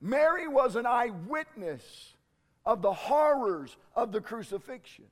Mary 0.00 0.48
was 0.48 0.74
an 0.74 0.84
eyewitness 0.84 2.14
of 2.66 2.82
the 2.82 2.92
horrors 2.92 3.76
of 3.94 4.10
the 4.10 4.20
crucifixion. 4.20 5.06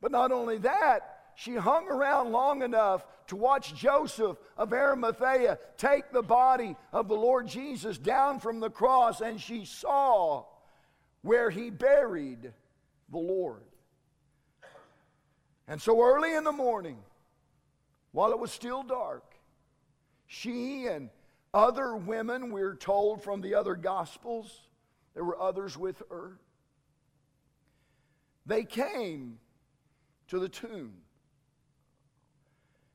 But 0.00 0.12
not 0.12 0.30
only 0.30 0.58
that, 0.58 1.18
she 1.34 1.56
hung 1.56 1.88
around 1.88 2.30
long 2.30 2.62
enough 2.62 3.04
to 3.26 3.36
watch 3.36 3.74
Joseph 3.74 4.36
of 4.56 4.72
Arimathea 4.72 5.58
take 5.76 6.12
the 6.12 6.22
body 6.22 6.76
of 6.92 7.08
the 7.08 7.16
Lord 7.16 7.48
Jesus 7.48 7.98
down 7.98 8.38
from 8.38 8.60
the 8.60 8.70
cross, 8.70 9.20
and 9.20 9.40
she 9.40 9.64
saw 9.64 10.44
where 11.22 11.50
he 11.50 11.70
buried 11.70 12.52
the 13.10 13.18
Lord. 13.18 13.62
And 15.66 15.82
so 15.82 16.00
early 16.02 16.34
in 16.34 16.44
the 16.44 16.52
morning, 16.52 16.98
while 18.12 18.30
it 18.30 18.38
was 18.38 18.52
still 18.52 18.82
dark, 18.84 19.29
she 20.32 20.86
and 20.86 21.10
other 21.52 21.96
women, 21.96 22.52
we're 22.52 22.76
told 22.76 23.20
from 23.20 23.40
the 23.40 23.56
other 23.56 23.74
Gospels, 23.74 24.68
there 25.12 25.24
were 25.24 25.38
others 25.40 25.76
with 25.76 26.00
her, 26.08 26.38
they 28.46 28.62
came 28.62 29.40
to 30.28 30.38
the 30.38 30.48
tomb. 30.48 30.92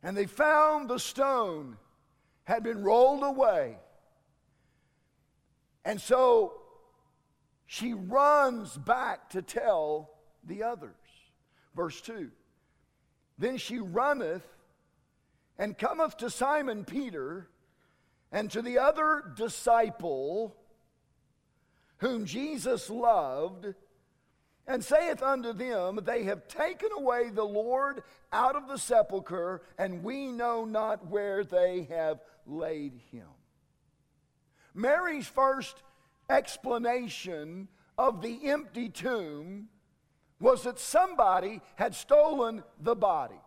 And 0.02 0.16
they 0.16 0.28
found 0.28 0.90
the 0.90 0.98
stone 0.98 1.76
had 2.46 2.64
been 2.64 2.82
rolled 2.82 3.24
away. 3.24 3.80
And 5.84 6.00
so 6.00 6.54
she 7.66 7.94
runs 7.94 8.78
back 8.78 9.32
to 9.32 9.42
tell 9.42 10.10
the 10.46 10.64
others. 10.64 10.96
Verse 11.76 12.00
2 12.00 12.32
Then 13.38 13.58
she 13.58 13.80
runneth 13.80 14.55
and 15.58 15.78
cometh 15.78 16.18
to 16.18 16.30
Simon 16.30 16.86
Peter 16.86 17.50
and 18.32 18.52
to 18.52 18.62
the 18.62 18.78
other 18.78 19.24
disciple 19.36 20.56
whom 21.98 22.26
Jesus 22.26 22.90
loved 22.90 23.74
and 24.68 24.84
saith 24.84 25.22
unto 25.22 25.54
them, 25.54 26.00
They 26.04 26.24
have 26.24 26.48
taken 26.48 26.90
away 26.92 27.30
the 27.30 27.44
Lord 27.44 28.04
out 28.34 28.56
of 28.56 28.68
the 28.68 28.78
sepulchre, 28.78 29.62
and 29.78 30.04
we 30.04 30.28
know 30.28 30.66
not 30.66 31.08
where 31.08 31.44
they 31.44 31.84
have 31.90 32.20
laid 32.46 33.00
him. 33.12 33.28
Mary's 34.74 35.28
first 35.28 35.82
explanation 36.30 37.68
of 37.98 38.22
the 38.22 38.50
empty 38.50 38.90
tomb 38.90 39.70
was 40.40 40.64
that 40.64 40.80
somebody 40.80 41.62
had 41.76 41.96
stolen 41.96 42.64
the 42.80 42.96
body. 42.96 43.40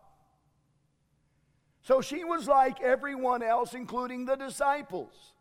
So 1.88 2.02
she 2.02 2.23
was 2.23 2.47
like 2.47 2.83
everyone 2.83 3.42
else, 3.42 3.73
including 3.73 4.26
the 4.26 4.37
disciples. 4.37 5.33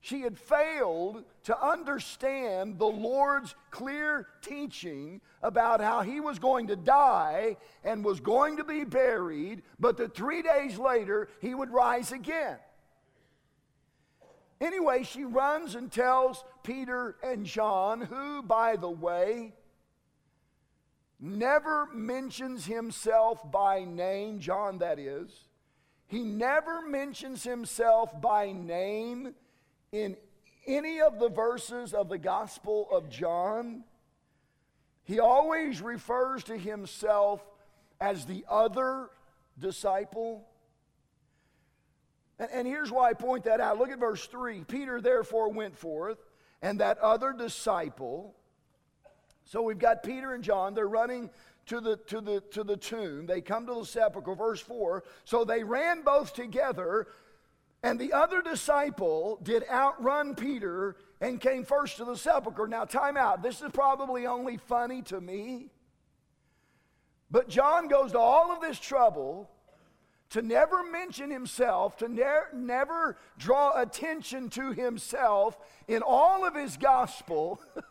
She 0.00 0.22
had 0.22 0.38
failed 0.38 1.24
to 1.44 1.62
understand 1.62 2.78
the 2.78 2.86
Lord's 2.86 3.54
clear 3.70 4.28
teaching 4.40 5.20
about 5.42 5.82
how 5.82 6.00
he 6.00 6.20
was 6.20 6.38
going 6.38 6.68
to 6.68 6.76
die 6.76 7.58
and 7.84 8.02
was 8.02 8.18
going 8.18 8.56
to 8.56 8.64
be 8.64 8.84
buried, 8.84 9.60
but 9.78 9.98
that 9.98 10.14
three 10.14 10.40
days 10.40 10.78
later 10.78 11.28
he 11.38 11.54
would 11.54 11.70
rise 11.70 12.12
again. 12.12 12.56
Anyway, 14.62 15.02
she 15.02 15.24
runs 15.24 15.74
and 15.74 15.92
tells 15.92 16.44
Peter 16.62 17.16
and 17.22 17.44
John, 17.44 18.00
who, 18.00 18.42
by 18.42 18.76
the 18.76 18.88
way, 18.88 19.52
never 21.20 21.88
mentions 21.92 22.64
himself 22.64 23.52
by 23.52 23.84
name, 23.84 24.40
John 24.40 24.78
that 24.78 24.98
is. 24.98 25.47
He 26.08 26.24
never 26.24 26.82
mentions 26.82 27.44
himself 27.44 28.18
by 28.20 28.50
name 28.52 29.34
in 29.92 30.16
any 30.66 31.00
of 31.00 31.18
the 31.18 31.28
verses 31.28 31.94
of 31.94 32.08
the 32.08 32.18
Gospel 32.18 32.88
of 32.90 33.08
John, 33.08 33.84
he 35.04 35.20
always 35.20 35.80
refers 35.80 36.44
to 36.44 36.56
himself 36.56 37.42
as 38.00 38.26
the 38.26 38.44
other 38.48 39.08
disciple. 39.58 40.46
And, 42.38 42.48
and, 42.52 42.66
here's 42.66 42.90
why 42.90 43.10
I 43.10 43.14
point 43.14 43.44
that 43.44 43.60
out. 43.60 43.78
Look 43.78 43.90
at 43.90 43.98
verse 43.98 44.26
3. 44.26 44.64
Peter 44.64 45.00
therefore 45.00 45.50
went 45.50 45.76
forth, 45.76 46.18
and 46.60 46.80
that 46.80 46.98
other 46.98 47.32
disciple. 47.32 48.34
So 49.46 49.62
we've 49.62 49.78
got 49.78 50.02
Peter 50.02 50.34
and 50.34 50.44
John. 50.44 50.74
They're 50.74 50.86
running 50.86 51.30
to 51.68 51.80
the, 51.80 51.96
to, 51.96 52.20
the, 52.20 52.40
to 52.52 52.64
the 52.64 52.76
tomb. 52.76 53.26
They 53.26 53.40
come 53.40 53.66
to 53.66 53.74
the 53.74 53.84
sepulchre, 53.84 54.34
verse 54.34 54.60
4. 54.60 55.04
So 55.24 55.44
they 55.44 55.62
ran 55.62 56.02
both 56.02 56.34
together, 56.34 57.06
and 57.82 57.98
the 57.98 58.12
other 58.12 58.42
disciple 58.42 59.38
did 59.42 59.64
outrun 59.70 60.34
Peter 60.34 60.96
and 61.20 61.40
came 61.40 61.64
first 61.64 61.98
to 61.98 62.04
the 62.04 62.16
sepulchre. 62.16 62.66
Now, 62.66 62.84
time 62.84 63.16
out. 63.16 63.42
This 63.42 63.62
is 63.62 63.70
probably 63.72 64.26
only 64.26 64.56
funny 64.56 65.02
to 65.02 65.20
me. 65.20 65.68
But 67.30 67.48
John 67.48 67.88
goes 67.88 68.12
to 68.12 68.18
all 68.18 68.50
of 68.50 68.60
this 68.60 68.78
trouble 68.78 69.50
to 70.30 70.42
never 70.42 70.82
mention 70.82 71.30
himself, 71.30 71.96
to 71.98 72.08
ne- 72.08 72.52
never 72.54 73.16
draw 73.38 73.80
attention 73.80 74.48
to 74.50 74.72
himself 74.72 75.58
in 75.86 76.02
all 76.02 76.46
of 76.46 76.54
his 76.54 76.76
gospel. 76.76 77.60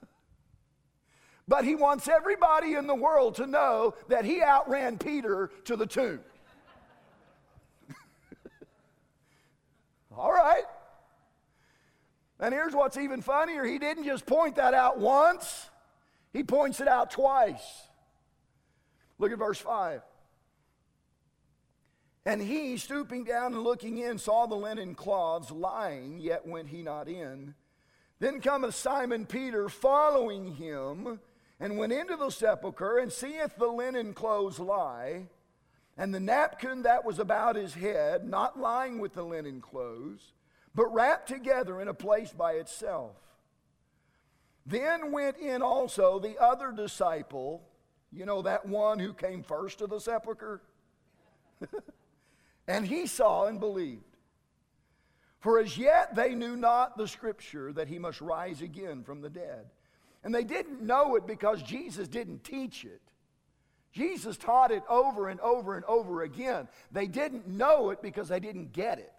but 1.48 1.64
he 1.64 1.76
wants 1.76 2.08
everybody 2.08 2.74
in 2.74 2.88
the 2.88 2.96
world 2.96 3.36
to 3.36 3.48
know 3.48 3.94
that 4.10 4.26
he 4.26 4.42
outran 4.42 4.98
Peter 4.98 5.50
to 5.66 5.76
the 5.76 5.86
tomb. 5.86 6.20
all 10.18 10.34
right. 10.34 10.66
And 12.40 12.54
here's 12.54 12.74
what's 12.74 12.98
even 12.98 13.22
funnier 13.22 13.64
he 13.66 13.80
didn't 13.80 14.04
just 14.04 14.26
point 14.26 14.56
that 14.58 14.74
out 14.74 15.00
once, 15.00 15.70
he 16.34 16.44
points 16.44 16.82
it 16.82 16.88
out 16.88 17.12
twice. 17.12 17.84
Look 19.18 19.32
at 19.32 19.40
verse 19.40 19.58
5. 19.58 20.02
And 22.26 22.42
he, 22.42 22.78
stooping 22.78 23.24
down 23.24 23.54
and 23.54 23.64
looking 23.64 24.00
in, 24.00 24.20
saw 24.20 24.48
the 24.48 24.56
linen 24.56 24.96
cloths 24.96 25.50
lying, 25.50 26.20
yet 26.20 26.46
went 26.46 26.68
he 26.68 26.84
not 26.84 27.08
in. 27.08 27.56
Then 28.20 28.42
cometh 28.42 28.76
Simon 28.76 29.26
Peter 29.26 29.70
following 29.70 30.56
him, 30.56 31.20
and 31.60 31.78
went 31.78 31.94
into 31.94 32.16
the 32.16 32.30
sepulchre, 32.30 33.00
and 33.00 33.12
seeth 33.12 33.56
the 33.58 33.68
linen 33.68 34.14
clothes 34.14 34.60
lie, 34.60 35.28
and 35.98 36.14
the 36.14 36.20
napkin 36.20 36.84
that 36.84 37.04
was 37.04 37.18
about 37.18 37.56
his 37.56 37.74
head, 37.74 38.28
not 38.28 38.60
lying 38.60 39.00
with 39.00 39.14
the 39.14 39.24
linen 39.24 39.62
clothes, 39.62 40.34
but 40.76 40.94
wrapped 40.94 41.28
together 41.28 41.82
in 41.82 41.88
a 41.88 41.94
place 41.94 42.32
by 42.32 42.54
itself. 42.54 43.16
Then 44.66 45.12
went 45.12 45.38
in 45.38 45.62
also 45.62 46.20
the 46.20 46.38
other 46.38 46.72
disciple, 46.72 47.64
you 48.12 48.26
know, 48.26 48.42
that 48.44 48.68
one 48.68 49.00
who 49.00 49.14
came 49.14 49.42
first 49.42 49.80
to 49.80 49.88
the 49.88 50.00
sepulchre? 50.00 50.62
and 52.68 52.86
he 52.86 53.08
saw 53.08 53.48
and 53.48 53.60
believed. 53.60 54.04
For 55.40 55.60
as 55.60 55.78
yet 55.78 56.16
they 56.16 56.36
knew 56.36 56.56
not 56.56 56.98
the 56.98 57.08
scripture 57.08 57.72
that 57.74 57.88
he 57.88 57.98
must 57.98 58.22
rise 58.22 58.62
again 58.62 59.04
from 59.04 59.22
the 59.22 59.30
dead. 59.30 59.68
And 60.24 60.34
they 60.34 60.44
didn't 60.44 60.82
know 60.82 61.16
it 61.16 61.26
because 61.26 61.62
Jesus 61.62 62.08
didn't 62.08 62.44
teach 62.44 62.84
it. 62.84 63.02
Jesus 63.92 64.38
taught 64.38 64.72
it 64.72 64.84
over 64.90 65.30
and 65.30 65.40
over 65.40 65.76
and 65.76 65.86
over 65.86 66.22
again. 66.22 66.68
They 66.92 67.08
didn't 67.08 67.48
know 67.48 67.90
it 67.90 68.02
because 68.02 68.28
they 68.30 68.40
didn't 68.40 68.74
get 68.74 69.00
it. 69.00 69.12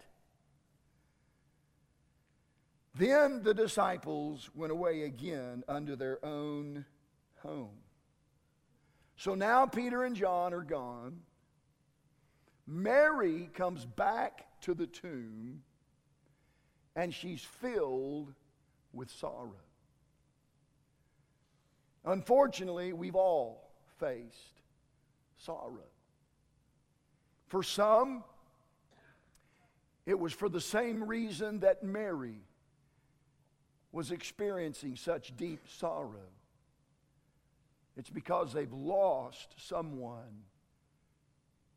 Then 2.95 3.43
the 3.43 3.53
disciples 3.53 4.49
went 4.53 4.71
away 4.71 5.03
again 5.03 5.63
unto 5.67 5.95
their 5.95 6.23
own 6.23 6.85
home. 7.41 7.77
So 9.15 9.35
now 9.35 9.65
Peter 9.65 10.03
and 10.03 10.15
John 10.15 10.53
are 10.53 10.63
gone. 10.63 11.21
Mary 12.65 13.49
comes 13.53 13.85
back 13.85 14.45
to 14.61 14.73
the 14.73 14.87
tomb 14.87 15.61
and 16.95 17.13
she's 17.13 17.41
filled 17.41 18.33
with 18.93 19.09
sorrow. 19.09 19.55
Unfortunately, 22.09 22.91
we've 22.91 23.15
all 23.15 23.69
faced 23.99 24.61
sorrow. 25.37 25.85
For 27.49 27.61
some, 27.61 28.23
it 30.07 30.17
was 30.17 30.33
for 30.33 30.49
the 30.49 30.59
same 30.59 31.03
reason 31.03 31.59
that 31.59 31.83
Mary 31.83 32.41
was 33.91 34.09
experiencing 34.09 34.95
such 34.95 35.37
deep 35.37 35.61
sorrow. 35.67 36.31
It's 37.95 38.09
because 38.09 38.53
they've 38.53 38.73
lost 38.73 39.53
someone 39.57 40.45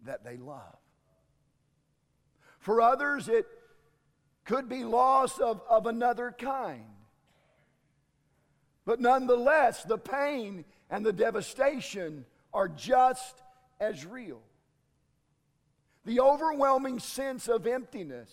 that 0.06 0.24
they 0.24 0.38
love. 0.38 0.78
For 2.58 2.80
others, 2.80 3.28
it 3.28 3.46
could 4.46 4.66
be 4.66 4.82
loss 4.82 5.38
of, 5.38 5.60
of 5.68 5.86
another 5.86 6.34
kind. 6.38 7.01
But 8.84 9.00
nonetheless, 9.00 9.84
the 9.84 9.98
pain 9.98 10.64
and 10.90 11.06
the 11.06 11.12
devastation 11.12 12.24
are 12.52 12.68
just 12.68 13.40
as 13.80 14.04
real. 14.04 14.40
The 16.04 16.20
overwhelming 16.20 16.98
sense 16.98 17.48
of 17.48 17.66
emptiness 17.66 18.30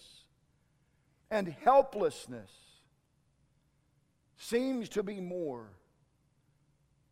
and 1.29 1.47
helplessness 1.63 2.51
seems 4.37 4.89
to 4.89 5.03
be 5.03 5.19
more 5.19 5.69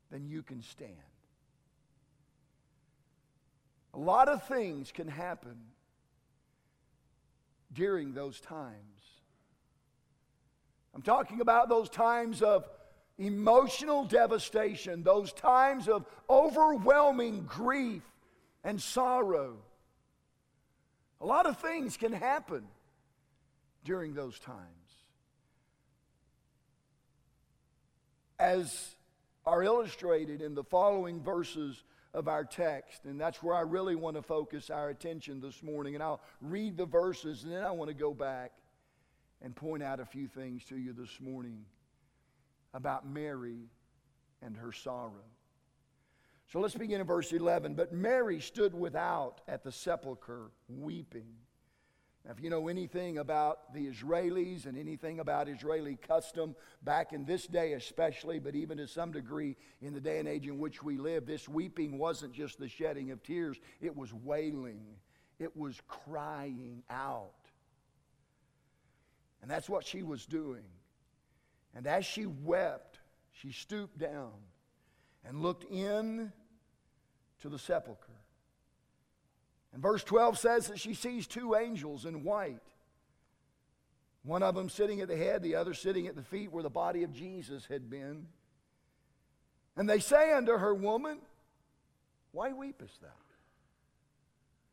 than 0.09 0.27
you 0.27 0.41
can 0.41 0.63
stand. 0.63 0.93
A 3.93 3.99
lot 3.99 4.29
of 4.29 4.47
things 4.47 4.91
can 4.91 5.07
happen 5.07 5.57
during 7.73 8.13
those 8.13 8.39
times. 8.39 8.75
I'm 10.95 11.01
talking 11.01 11.41
about 11.41 11.69
those 11.69 11.89
times 11.89 12.41
of 12.41 12.67
emotional 13.17 14.05
devastation, 14.05 15.03
those 15.03 15.33
times 15.33 15.87
of 15.87 16.05
overwhelming 16.29 17.43
grief 17.47 18.03
and 18.63 18.81
sorrow. 18.81 19.57
A 21.19 21.25
lot 21.25 21.45
of 21.45 21.59
things 21.59 21.97
can 21.97 22.13
happen 22.13 22.67
during 23.83 24.13
those 24.13 24.39
times. 24.39 24.61
As 28.39 28.95
are 29.47 29.63
illustrated 29.63 30.41
in 30.41 30.53
the 30.53 30.63
following 30.63 31.21
verses 31.21 31.83
of 32.13 32.27
our 32.27 32.43
text. 32.43 33.05
And 33.05 33.19
that's 33.19 33.41
where 33.41 33.55
I 33.55 33.61
really 33.61 33.95
want 33.95 34.17
to 34.17 34.21
focus 34.21 34.69
our 34.69 34.89
attention 34.89 35.39
this 35.39 35.63
morning. 35.63 35.95
And 35.95 36.03
I'll 36.03 36.21
read 36.41 36.75
the 36.75 36.85
verses 36.85 37.43
and 37.43 37.53
then 37.53 37.63
I 37.63 37.71
want 37.71 37.89
to 37.89 37.95
go 37.95 38.13
back 38.13 38.51
and 39.41 39.55
point 39.55 39.83
out 39.83 39.99
a 39.99 40.05
few 40.05 40.27
things 40.27 40.65
to 40.65 40.77
you 40.77 40.93
this 40.93 41.21
morning 41.21 41.63
about 42.77 43.09
Mary 43.09 43.71
and 44.41 44.55
her 44.55 44.71
sorrow. 44.71 45.25
So 46.53 46.59
let's 46.59 46.75
begin 46.75 47.01
in 47.01 47.07
verse 47.07 47.33
11. 47.33 47.73
But 47.73 47.91
Mary 47.91 48.39
stood 48.39 48.73
without 48.73 49.41
at 49.47 49.63
the 49.63 49.71
sepulchre 49.71 50.51
weeping. 50.69 51.33
Now, 52.23 52.31
if 52.31 52.41
you 52.41 52.49
know 52.49 52.67
anything 52.67 53.17
about 53.17 53.73
the 53.73 53.87
Israelis 53.87 54.65
and 54.65 54.77
anything 54.77 55.19
about 55.19 55.49
Israeli 55.49 55.95
custom, 55.95 56.55
back 56.83 57.13
in 57.13 57.25
this 57.25 57.47
day 57.47 57.73
especially, 57.73 58.37
but 58.37 58.55
even 58.55 58.77
to 58.77 58.87
some 58.87 59.11
degree 59.11 59.55
in 59.81 59.93
the 59.93 59.99
day 59.99 60.19
and 60.19 60.27
age 60.27 60.45
in 60.45 60.59
which 60.59 60.83
we 60.83 60.97
live, 60.97 61.25
this 61.25 61.49
weeping 61.49 61.97
wasn't 61.97 62.33
just 62.33 62.59
the 62.59 62.69
shedding 62.69 63.11
of 63.11 63.23
tears, 63.23 63.57
it 63.81 63.95
was 63.95 64.13
wailing, 64.13 64.85
it 65.39 65.55
was 65.57 65.81
crying 65.87 66.83
out. 66.89 67.31
And 69.41 69.49
that's 69.49 69.69
what 69.69 69.85
she 69.85 70.03
was 70.03 70.25
doing. 70.25 70.63
And 71.75 71.85
as 71.87 72.05
she 72.05 72.25
wept, 72.25 72.99
she 73.31 73.51
stooped 73.51 73.97
down 73.97 74.33
and 75.23 75.41
looked 75.41 75.63
in 75.71 76.31
to 77.41 77.49
the 77.49 77.59
sepulchre. 77.59 78.11
And 79.73 79.81
verse 79.81 80.03
12 80.03 80.37
says 80.39 80.67
that 80.67 80.79
she 80.79 80.93
sees 80.93 81.27
two 81.27 81.55
angels 81.55 82.05
in 82.05 82.23
white. 82.23 82.61
One 84.23 84.43
of 84.43 84.55
them 84.55 84.69
sitting 84.69 85.01
at 85.01 85.07
the 85.07 85.15
head, 85.15 85.43
the 85.43 85.55
other 85.55 85.73
sitting 85.73 86.07
at 86.07 86.15
the 86.15 86.23
feet 86.23 86.51
where 86.51 86.63
the 86.63 86.69
body 86.69 87.03
of 87.03 87.13
Jesus 87.13 87.65
had 87.65 87.89
been. 87.89 88.27
And 89.75 89.87
they 89.87 89.99
say 89.99 90.33
unto 90.33 90.57
her, 90.57 90.73
Woman, 90.73 91.19
why 92.31 92.51
weepest 92.51 93.01
thou? 93.01 93.07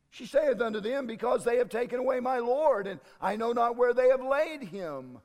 She 0.09 0.25
saith 0.25 0.61
unto 0.61 0.79
them, 0.79 1.07
Because 1.07 1.43
they 1.43 1.57
have 1.57 1.69
taken 1.69 1.99
away 1.99 2.19
my 2.19 2.39
Lord, 2.39 2.87
and 2.87 2.99
I 3.21 3.35
know 3.35 3.51
not 3.51 3.77
where 3.77 3.93
they 3.93 4.09
have 4.09 4.23
laid 4.23 4.63
him. 4.63 5.19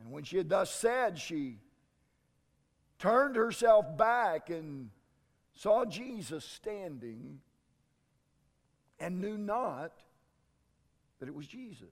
And 0.00 0.12
when 0.12 0.24
she 0.24 0.36
had 0.36 0.48
thus 0.48 0.74
said, 0.74 1.18
she 1.18 1.58
turned 2.98 3.36
herself 3.36 3.96
back 3.96 4.50
and 4.50 4.90
saw 5.54 5.84
Jesus 5.84 6.44
standing 6.44 7.40
and 8.98 9.20
knew 9.20 9.36
not 9.36 9.92
that 11.18 11.28
it 11.28 11.34
was 11.34 11.46
Jesus. 11.46 11.88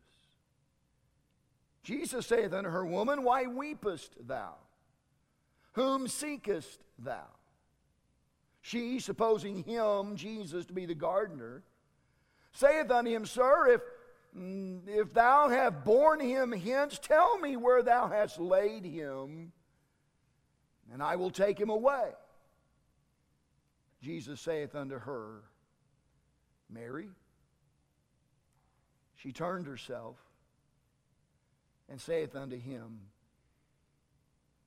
Jesus 1.83 2.27
saith 2.27 2.53
unto 2.53 2.71
her, 2.71 2.85
Woman, 2.85 3.23
why 3.23 3.47
weepest 3.47 4.11
thou? 4.27 4.55
Whom 5.73 6.09
seekest 6.09 6.81
thou? 6.99 7.27
She, 8.61 9.01
supposing 9.01 9.64
him, 9.64 10.16
Jesus, 10.16 10.66
to 10.66 10.73
be 10.73 10.85
the 10.85 10.94
gardener, 10.94 11.62
saith 12.53 12.90
unto 12.90 13.11
him, 13.11 13.25
Sir, 13.25 13.68
if, 13.68 13.81
Mm, 14.38 14.87
if 14.87 15.12
thou 15.12 15.48
have 15.48 15.85
borne 15.85 16.20
him 16.20 16.53
hence, 16.53 16.98
tell 16.98 17.38
me 17.38 17.57
where 17.57 17.83
thou 17.83 18.09
hast 18.09 18.38
laid 18.38 18.85
him, 18.85 19.53
and 20.92 21.03
I 21.03 21.16
will 21.16 21.31
take 21.31 21.59
him 21.59 21.70
away. 21.70 22.11
Jesus 24.03 24.40
saith 24.40 24.74
unto 24.74 24.98
her, 24.98 25.42
Mary. 26.70 27.09
She 29.16 29.33
turned 29.33 29.66
herself 29.66 30.16
and 31.88 32.01
saith 32.01 32.37
unto 32.37 32.57
him, 32.57 33.01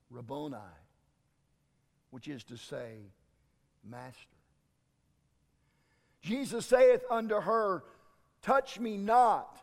Rabboni, 0.10 0.58
which 2.10 2.28
is 2.28 2.44
to 2.46 2.58
say, 2.58 2.98
Master. 3.90 4.18
Jesus 6.22 6.66
saith 6.66 7.04
unto 7.10 7.40
her, 7.40 7.84
Touch 8.42 8.80
me 8.80 8.98
not. 8.98 9.60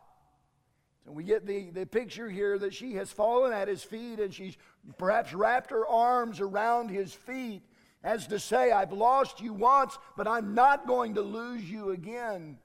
And 1.07 1.17
we 1.17 1.25
get 1.25 1.47
the, 1.47 1.71
the 1.71 1.87
picture 1.87 2.29
here 2.29 2.59
that 2.59 2.75
she 2.75 2.95
has 2.95 3.11
fallen 3.11 3.53
at 3.53 3.67
his 3.67 3.83
feet 3.83 4.21
and 4.21 4.33
she's 4.33 4.57
perhaps 4.99 5.33
wrapped 5.33 5.71
her 5.71 5.87
arms 5.87 6.41
around 6.41 6.91
his 6.91 7.12
feet 7.12 7.62
as 8.05 8.27
to 8.29 8.38
say, 8.38 8.71
I've 8.71 8.93
lost 8.93 9.41
you 9.41 9.53
once, 9.53 9.99
but 10.17 10.29
I'm 10.29 10.55
not 10.55 10.87
going 10.87 11.14
to 11.14 11.23
lose 11.23 11.69
you 11.69 11.91
again. 11.91 12.59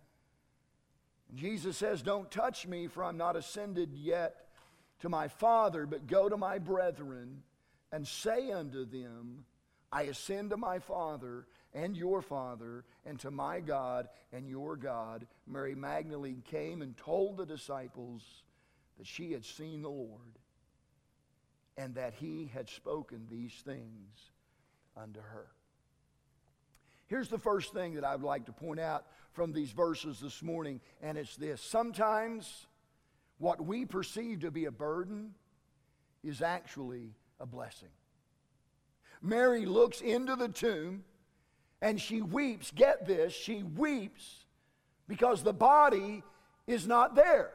And 1.30 1.38
Jesus 1.38 1.78
says, 1.78 2.02
Don't 2.02 2.30
touch 2.30 2.68
me, 2.68 2.88
for 2.88 3.04
I'm 3.04 3.18
not 3.18 3.36
ascended 3.36 3.94
yet 3.94 4.36
to 5.00 5.10
my 5.10 5.28
Father, 5.28 5.86
but 5.86 6.06
go 6.06 6.30
to 6.30 6.38
my 6.38 6.60
brethren 6.60 7.42
and 7.92 8.08
say 8.08 8.52
unto 8.52 8.86
them, 8.86 9.46
I 9.92 10.04
ascend 10.04 10.50
to 10.50 10.58
my 10.58 10.80
Father 10.80 11.46
and 11.74 11.98
your 11.98 12.22
Father, 12.22 12.86
and 13.06 13.20
to 13.20 13.32
my 13.32 13.60
God 13.60 14.08
and 14.32 14.48
your 14.48 14.76
God. 14.76 15.26
Mary 15.48 15.76
Magdalene 15.76 16.44
came 16.50 16.82
and 16.82 16.96
told 16.98 17.38
the 17.38 17.46
disciples 17.46 18.22
that 18.98 19.08
she 19.08 19.32
had 19.32 19.44
seen 19.44 19.82
the 19.82 19.90
Lord 19.90 20.40
and 21.78 21.96
that 21.96 22.14
he 22.14 22.50
had 22.54 22.70
spoken 22.70 23.26
these 23.30 23.54
things 23.66 24.32
unto 24.96 25.20
her. 25.20 25.48
Here's 27.08 27.30
the 27.30 27.40
first 27.40 27.74
thing 27.74 27.96
that 27.96 28.04
I 28.04 28.16
would 28.16 28.26
like 28.26 28.46
to 28.46 28.52
point 28.52 28.80
out 28.80 29.06
from 29.34 29.52
these 29.52 29.72
verses 29.72 30.20
this 30.20 30.42
morning, 30.42 30.80
and 31.02 31.18
it's 31.18 31.36
this. 31.36 31.62
Sometimes 31.62 32.68
what 33.40 33.66
we 33.66 33.86
perceive 33.86 34.42
to 34.42 34.52
be 34.52 34.66
a 34.66 34.72
burden 34.72 35.34
is 36.24 36.42
actually 36.42 37.16
a 37.40 37.46
blessing. 37.46 37.90
Mary 39.22 39.66
looks 39.66 40.02
into 40.02 40.36
the 40.36 40.50
tomb 40.50 41.04
and 41.84 42.00
she 42.00 42.22
weeps. 42.22 42.72
Get 42.72 43.06
this, 43.06 43.34
she 43.34 43.62
weeps 43.62 44.46
because 45.08 45.44
the 45.44 45.54
body 45.54 46.24
is 46.66 46.88
not 46.88 47.14
there. 47.14 47.52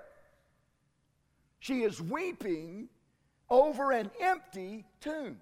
She 1.59 1.83
is 1.83 2.01
weeping 2.01 2.91
over 3.49 3.91
an 3.91 4.11
empty 4.21 4.85
tomb. 5.01 5.39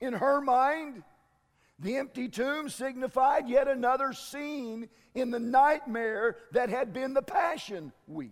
In 0.00 0.12
her 0.12 0.40
mind, 0.40 1.02
the 1.80 1.96
empty 1.96 2.28
tomb 2.28 2.68
signified 2.68 3.48
yet 3.48 3.66
another 3.66 4.12
scene 4.12 4.88
in 5.16 5.32
the 5.32 5.40
nightmare 5.40 6.36
that 6.52 6.70
had 6.70 6.92
been 6.92 7.14
the 7.14 7.22
Passion 7.22 7.92
Week. 8.06 8.30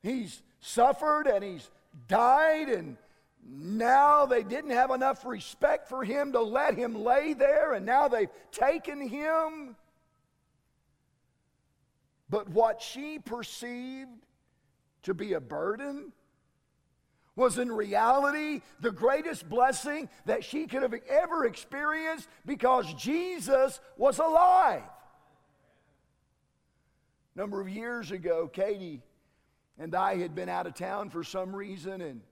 He's 0.00 0.42
suffered 0.60 1.26
and 1.26 1.42
he's 1.42 1.68
died, 2.06 2.68
and 2.68 2.96
now 3.48 4.26
they 4.26 4.42
didn't 4.42 4.70
have 4.70 4.90
enough 4.90 5.24
respect 5.24 5.88
for 5.88 6.04
him 6.04 6.32
to 6.32 6.40
let 6.40 6.74
him 6.74 6.94
lay 6.94 7.32
there, 7.32 7.74
and 7.74 7.86
now 7.86 8.08
they've 8.08 8.30
taken 8.50 9.08
him. 9.08 9.76
But 12.28 12.48
what 12.48 12.82
she 12.82 13.18
perceived 13.18 14.10
to 15.04 15.14
be 15.14 15.34
a 15.34 15.40
burden 15.40 16.12
was 17.36 17.58
in 17.58 17.70
reality 17.70 18.62
the 18.80 18.90
greatest 18.90 19.48
blessing 19.48 20.08
that 20.24 20.42
she 20.42 20.66
could 20.66 20.82
have 20.82 20.94
ever 21.08 21.44
experienced 21.44 22.28
because 22.44 22.92
Jesus 22.94 23.78
was 23.96 24.18
alive. 24.18 24.82
A 27.34 27.38
number 27.38 27.60
of 27.60 27.68
years 27.68 28.10
ago, 28.10 28.48
Katie 28.48 29.02
and 29.78 29.94
I 29.94 30.16
had 30.16 30.34
been 30.34 30.48
out 30.48 30.66
of 30.66 30.74
town 30.74 31.10
for 31.10 31.22
some 31.22 31.54
reason, 31.54 32.00
and 32.00 32.22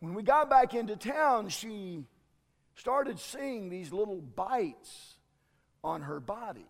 when 0.00 0.14
we 0.14 0.22
got 0.22 0.50
back 0.50 0.74
into 0.74 0.96
town, 0.96 1.48
she 1.48 2.04
started 2.74 3.18
seeing 3.18 3.68
these 3.68 3.92
little 3.92 4.20
bites 4.20 5.14
on 5.84 6.02
her 6.02 6.20
body. 6.20 6.68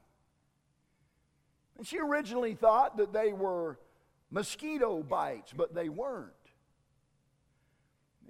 And 1.79 1.87
she 1.87 1.99
originally 1.99 2.55
thought 2.55 2.99
that 2.99 3.13
they 3.13 3.33
were 3.33 3.79
mosquito 4.31 5.03
bites, 5.03 5.53
but 5.57 5.75
they 5.75 5.89
weren't. 5.89 6.33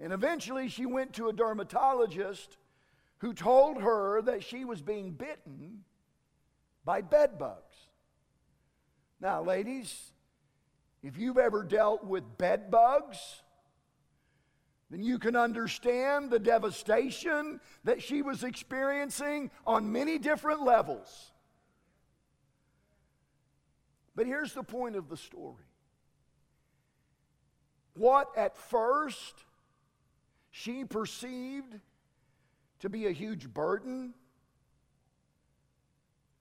And 0.00 0.12
eventually 0.12 0.68
she 0.68 0.86
went 0.86 1.14
to 1.14 1.28
a 1.28 1.32
dermatologist 1.32 2.58
who 3.18 3.34
told 3.34 3.82
her 3.82 4.22
that 4.22 4.42
she 4.42 4.64
was 4.64 4.80
being 4.80 5.12
bitten 5.12 5.84
by 6.84 7.02
bed 7.02 7.38
bugs. 7.38 7.74
Now, 9.20 9.42
ladies, 9.42 10.12
if 11.02 11.18
you've 11.18 11.38
ever 11.38 11.62
dealt 11.62 12.04
with 12.04 12.38
bed 12.38 12.70
bugs, 12.70 13.42
then 14.90 15.03
you 15.03 15.18
can 15.18 15.37
understand 15.37 16.31
the 16.31 16.38
devastation 16.38 17.61
that 17.85 18.03
she 18.03 18.22
was 18.22 18.42
experiencing 18.42 19.50
on 19.66 19.92
many 19.92 20.18
different 20.18 20.62
levels. 20.62 21.31
But 24.16 24.26
here's 24.26 24.53
the 24.53 24.64
point 24.64 24.96
of 24.96 25.09
the 25.09 25.16
story. 25.16 25.64
What 27.94 28.29
at 28.37 28.57
first 28.57 29.44
she 30.50 30.85
perceived 30.85 31.79
to 32.81 32.88
be 32.88 33.07
a 33.07 33.12
huge 33.12 33.53
burden 33.53 34.14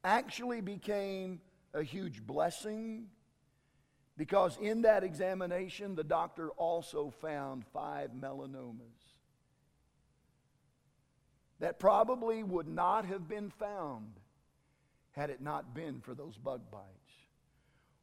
actually 0.03 0.61
became 0.61 1.41
a 1.73 1.83
huge 1.83 2.25
blessing 2.25 3.07
because 4.19 4.57
in 4.61 4.81
that 4.81 5.05
examination, 5.05 5.95
the 5.95 6.03
doctor 6.03 6.49
also 6.57 7.09
found 7.21 7.65
five 7.71 8.09
melanomas 8.11 9.13
that 11.61 11.79
probably 11.79 12.43
would 12.43 12.67
not 12.67 13.05
have 13.05 13.29
been 13.29 13.49
found 13.49 14.11
had 15.11 15.29
it 15.29 15.41
not 15.41 15.73
been 15.73 16.01
for 16.01 16.13
those 16.13 16.35
bug 16.35 16.59
bites, 16.69 16.83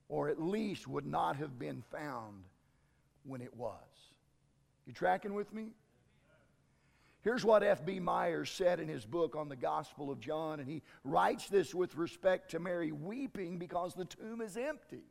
or 0.08 0.30
at 0.30 0.40
least 0.40 0.88
would 0.88 1.04
not 1.04 1.36
have 1.36 1.58
been 1.58 1.82
found 1.92 2.44
when 3.24 3.42
it 3.42 3.54
was. 3.54 3.76
You 4.86 4.94
tracking 4.94 5.34
with 5.34 5.52
me? 5.52 5.66
Here's 7.20 7.44
what 7.44 7.62
F.B. 7.62 8.00
Myers 8.00 8.50
said 8.50 8.80
in 8.80 8.88
his 8.88 9.04
book 9.04 9.36
on 9.36 9.50
the 9.50 9.56
Gospel 9.56 10.10
of 10.10 10.20
John, 10.20 10.60
and 10.60 10.68
he 10.68 10.80
writes 11.04 11.48
this 11.50 11.74
with 11.74 11.94
respect 11.94 12.52
to 12.52 12.58
Mary 12.58 12.90
weeping 12.90 13.58
because 13.58 13.92
the 13.92 14.06
tomb 14.06 14.40
is 14.40 14.56
empty. 14.56 15.02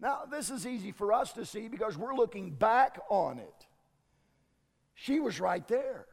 Now, 0.00 0.22
this 0.30 0.50
is 0.50 0.66
easy 0.66 0.92
for 0.92 1.12
us 1.12 1.32
to 1.34 1.44
see 1.44 1.68
because 1.68 1.96
we're 1.96 2.14
looking 2.14 2.50
back 2.50 2.98
on 3.10 3.38
it. 3.38 3.66
She 4.94 5.20
was 5.20 5.40
right 5.40 5.66
there. 5.68 6.06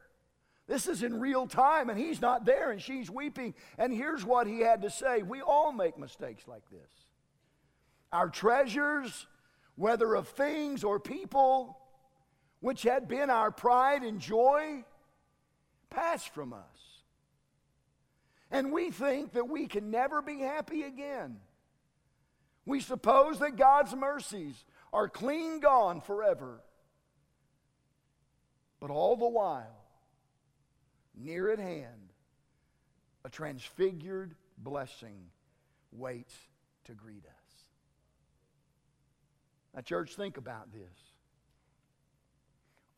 This 0.66 0.86
is 0.86 1.02
in 1.02 1.18
real 1.18 1.46
time, 1.46 1.88
and 1.88 1.98
he's 1.98 2.20
not 2.20 2.44
there, 2.44 2.70
and 2.70 2.80
she's 2.80 3.10
weeping. 3.10 3.54
And 3.78 3.92
here's 3.92 4.24
what 4.24 4.46
he 4.46 4.60
had 4.60 4.82
to 4.82 4.90
say 4.90 5.22
We 5.22 5.40
all 5.40 5.72
make 5.72 5.98
mistakes 5.98 6.46
like 6.46 6.68
this. 6.70 6.90
Our 8.12 8.28
treasures, 8.28 9.26
whether 9.76 10.14
of 10.14 10.28
things 10.28 10.84
or 10.84 11.00
people, 11.00 11.78
which 12.60 12.82
had 12.82 13.08
been 13.08 13.30
our 13.30 13.50
pride 13.50 14.02
and 14.02 14.20
joy, 14.20 14.84
pass 15.88 16.24
from 16.24 16.52
us. 16.52 16.60
And 18.50 18.72
we 18.72 18.90
think 18.90 19.32
that 19.32 19.48
we 19.48 19.66
can 19.66 19.90
never 19.90 20.20
be 20.20 20.40
happy 20.40 20.82
again. 20.82 21.38
We 22.68 22.80
suppose 22.80 23.38
that 23.38 23.56
God's 23.56 23.94
mercies 23.96 24.54
are 24.92 25.08
clean 25.08 25.58
gone 25.58 26.02
forever. 26.02 26.60
But 28.78 28.90
all 28.90 29.16
the 29.16 29.26
while, 29.26 29.86
near 31.16 31.50
at 31.50 31.58
hand, 31.58 32.12
a 33.24 33.30
transfigured 33.30 34.34
blessing 34.58 35.30
waits 35.92 36.34
to 36.84 36.92
greet 36.92 37.24
us. 37.24 37.54
Now, 39.74 39.80
church, 39.80 40.14
think 40.14 40.36
about 40.36 40.70
this. 40.70 40.98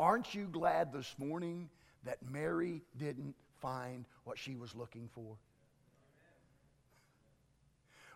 Aren't 0.01 0.35
you 0.35 0.49
glad 0.49 0.93
this 0.93 1.15
morning 1.17 1.71
that 2.03 2.19
Mary 2.29 2.83
didn't 2.99 3.37
find 3.61 4.05
what 4.25 4.37
she 4.37 4.57
was 4.57 4.75
looking 4.75 5.09
for? 5.15 5.37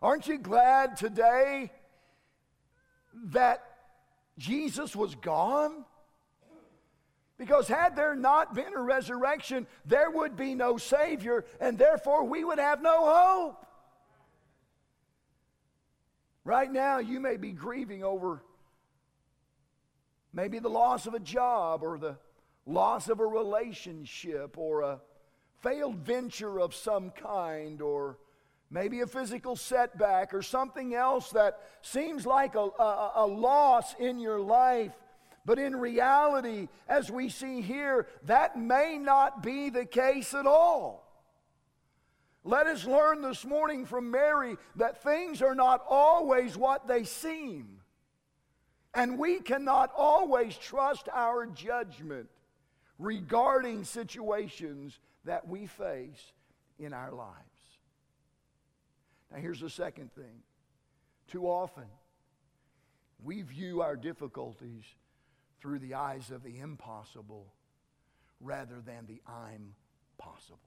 Aren't 0.03 0.27
you 0.27 0.39
glad 0.39 0.97
today 0.97 1.71
that 3.31 3.63
Jesus 4.39 4.95
was 4.95 5.15
gone? 5.15 5.85
Because 7.39 7.67
had 7.67 7.97
there 7.97 8.15
not 8.15 8.55
been 8.55 8.75
a 8.75 8.83
resurrection, 8.83 9.67
there 9.85 10.11
would 10.11 10.37
be 10.37 10.55
no 10.55 10.77
Savior, 10.77 11.45
and 11.61 11.79
therefore 11.79 12.25
we 12.25 12.45
would 12.45 12.59
have 12.59 12.81
no 12.81 13.05
hope. 13.05 13.67
Right 16.45 16.71
now, 16.71 16.99
you 16.99 17.21
may 17.21 17.37
be 17.37 17.53
grieving 17.53 18.05
over 18.05 18.43
Maybe 20.35 20.59
the 20.59 20.69
loss 20.69 21.07
of 21.07 21.15
a 21.15 21.21
job 21.21 21.85
or 21.85 21.97
the 21.97 22.19
loss 22.67 23.09
of 23.09 23.21
a 23.21 23.27
relationship 23.27 24.59
or 24.59 24.81
a 24.83 25.01
failed 25.63 25.99
venture 25.99 26.59
of 26.59 26.75
some 26.75 27.11
kind 27.11 27.81
or 27.81 28.19
maybe 28.71 29.01
a 29.01 29.07
physical 29.07 29.57
setback 29.57 30.35
or 30.35 30.43
something 30.43 30.95
else 30.95 31.31
that 31.31 31.61
seems 31.83 32.27
like 32.27 32.55
a, 32.55 32.69
a, 32.79 33.13
a, 33.17 33.27
loss 33.27 33.95
in 33.99 34.19
your 34.19 34.41
life. 34.41 34.93
But 35.45 35.59
in 35.59 35.77
reality, 35.77 36.69
as 36.89 37.11
we 37.11 37.29
see 37.29 37.61
here, 37.61 38.07
that 38.25 38.59
may 38.59 38.99
not 38.99 39.43
be 39.43 39.71
the 39.71 39.85
case 39.85 40.35
at 40.35 40.47
all. 40.47 41.05
Let 42.43 42.67
us 42.67 42.85
learn 42.85 43.23
this 43.23 43.45
morning 43.45 43.87
from 43.87 44.11
Mary 44.11 44.57
that 44.77 45.03
things 45.03 45.41
are 45.41 45.55
not 45.55 45.85
always 45.89 46.57
what 46.57 46.87
they 46.87 47.05
seem. 47.05 47.81
And 48.95 49.19
we 49.19 49.41
cannot 49.41 49.93
always 49.97 50.57
trust 50.57 51.09
our 51.13 51.47
judgment 51.47 52.29
regarding 52.99 53.85
situations 53.85 54.99
that 55.25 55.49
we 55.49 55.67
face 55.67 56.33
in 56.79 56.93
our 56.93 57.11
lives. 57.13 57.54
Now, 59.35 59.41
here's 59.41 59.61
the 59.61 59.71
second 59.71 60.15
thing. 60.15 60.43
Too 61.27 61.47
often, 61.47 61.89
we 63.23 63.43
view 63.43 63.83
our 63.83 63.97
difficulties 63.97 64.85
through 65.61 65.81
the 65.81 65.95
eyes 65.95 66.31
of 66.31 66.45
the 66.45 66.61
impossible 66.61 67.53
rather 68.41 68.81
than 68.81 69.07
the 69.07 69.21
I'm 69.27 69.75
possible. 70.19 70.61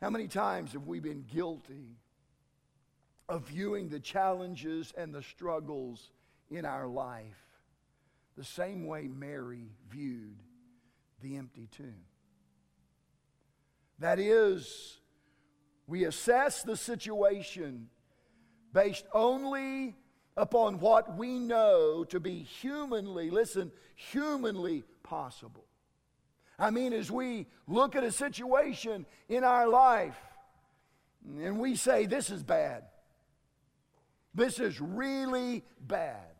How 0.00 0.08
many 0.08 0.28
times 0.28 0.72
have 0.72 0.86
we 0.86 0.98
been 1.00 1.24
guilty 1.30 1.98
of 3.28 3.48
viewing 3.48 3.88
the 3.88 4.00
challenges 4.00 4.94
and 4.96 5.14
the 5.14 5.22
struggles 5.22 6.10
in 6.50 6.64
our 6.64 6.86
life 6.86 7.44
the 8.38 8.44
same 8.44 8.86
way 8.86 9.08
Mary 9.08 9.72
viewed 9.90 10.38
the 11.20 11.36
empty 11.36 11.68
tomb? 11.76 12.04
That 13.98 14.18
is, 14.18 14.98
we 15.86 16.04
assess 16.04 16.62
the 16.62 16.76
situation 16.76 17.88
based 18.72 19.06
only 19.12 19.96
upon 20.36 20.80
what 20.80 21.16
we 21.16 21.38
know 21.38 22.04
to 22.04 22.20
be 22.20 22.42
humanly, 22.42 23.30
listen, 23.30 23.72
humanly 23.94 24.84
possible. 25.02 25.64
I 26.58 26.70
mean, 26.70 26.92
as 26.92 27.10
we 27.10 27.46
look 27.66 27.96
at 27.96 28.04
a 28.04 28.12
situation 28.12 29.06
in 29.28 29.44
our 29.44 29.68
life 29.68 30.18
and 31.26 31.58
we 31.58 31.76
say, 31.76 32.06
this 32.06 32.30
is 32.30 32.42
bad, 32.42 32.84
this 34.34 34.58
is 34.58 34.80
really 34.80 35.64
bad. 35.80 36.32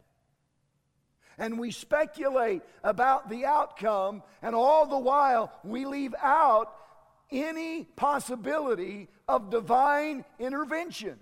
And 1.39 1.59
we 1.59 1.71
speculate 1.71 2.63
about 2.83 3.29
the 3.29 3.45
outcome, 3.45 4.23
and 4.41 4.55
all 4.55 4.87
the 4.87 4.99
while 4.99 5.53
we 5.65 5.85
leave 5.85 6.15
out 6.23 6.73
any 7.31 7.85
possibility 7.97 9.09
of 9.29 9.51
divine 9.51 10.25
intervention. 10.39 11.19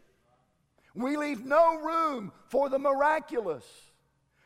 We 0.94 1.16
leave 1.16 1.44
no 1.44 1.76
room 1.76 2.32
for 2.48 2.68
the 2.68 2.78
miraculous. 2.78 3.64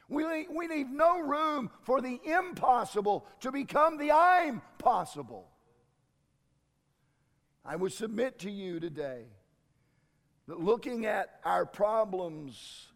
We 0.08 0.24
leave, 0.24 0.46
we 0.50 0.68
leave 0.68 0.88
no 0.88 1.20
room 1.20 1.70
for 1.82 2.00
the 2.00 2.18
impossible 2.24 3.26
to 3.40 3.52
become 3.52 3.98
the 3.98 4.10
I'm 4.12 4.62
possible. 4.78 5.48
I 7.64 7.76
would 7.76 7.92
submit 7.92 8.38
to 8.40 8.50
you 8.50 8.80
today 8.80 9.24
that 10.46 10.58
looking 10.58 11.04
at 11.04 11.40
our 11.44 11.66
problems 11.66 12.88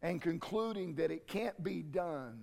and 0.00 0.22
concluding 0.22 0.94
that 0.94 1.10
it 1.10 1.26
can't 1.26 1.62
be 1.62 1.82
done 1.82 2.38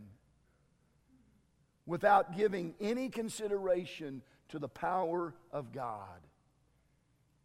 without 1.88 2.38
giving 2.38 2.76
any 2.80 3.10
consideration 3.10 4.22
to 4.50 4.60
the 4.60 4.68
power 4.68 5.34
of 5.52 5.72
God 5.72 6.20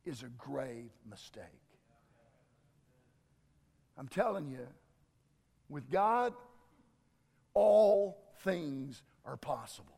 is 0.04 0.22
a 0.22 0.28
grave 0.38 0.90
mistake. 1.08 1.44
I'm 3.98 4.08
telling 4.08 4.48
you, 4.48 4.66
with 5.68 5.90
God, 5.90 6.32
all 7.54 8.18
things 8.42 9.02
are 9.24 9.36
possible. 9.36 9.96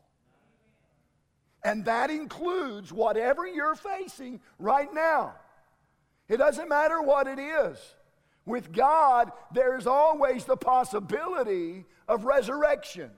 And 1.63 1.85
that 1.85 2.09
includes 2.09 2.91
whatever 2.91 3.47
you're 3.47 3.75
facing 3.75 4.41
right 4.59 4.93
now. 4.93 5.35
It 6.27 6.37
doesn't 6.37 6.67
matter 6.67 7.01
what 7.01 7.27
it 7.27 7.39
is. 7.39 7.77
With 8.45 8.73
God, 8.73 9.31
there's 9.53 9.87
always 9.87 10.43
the 10.43 10.57
possibility 10.57 11.85
of 12.07 12.25
resurrection. 12.25 13.11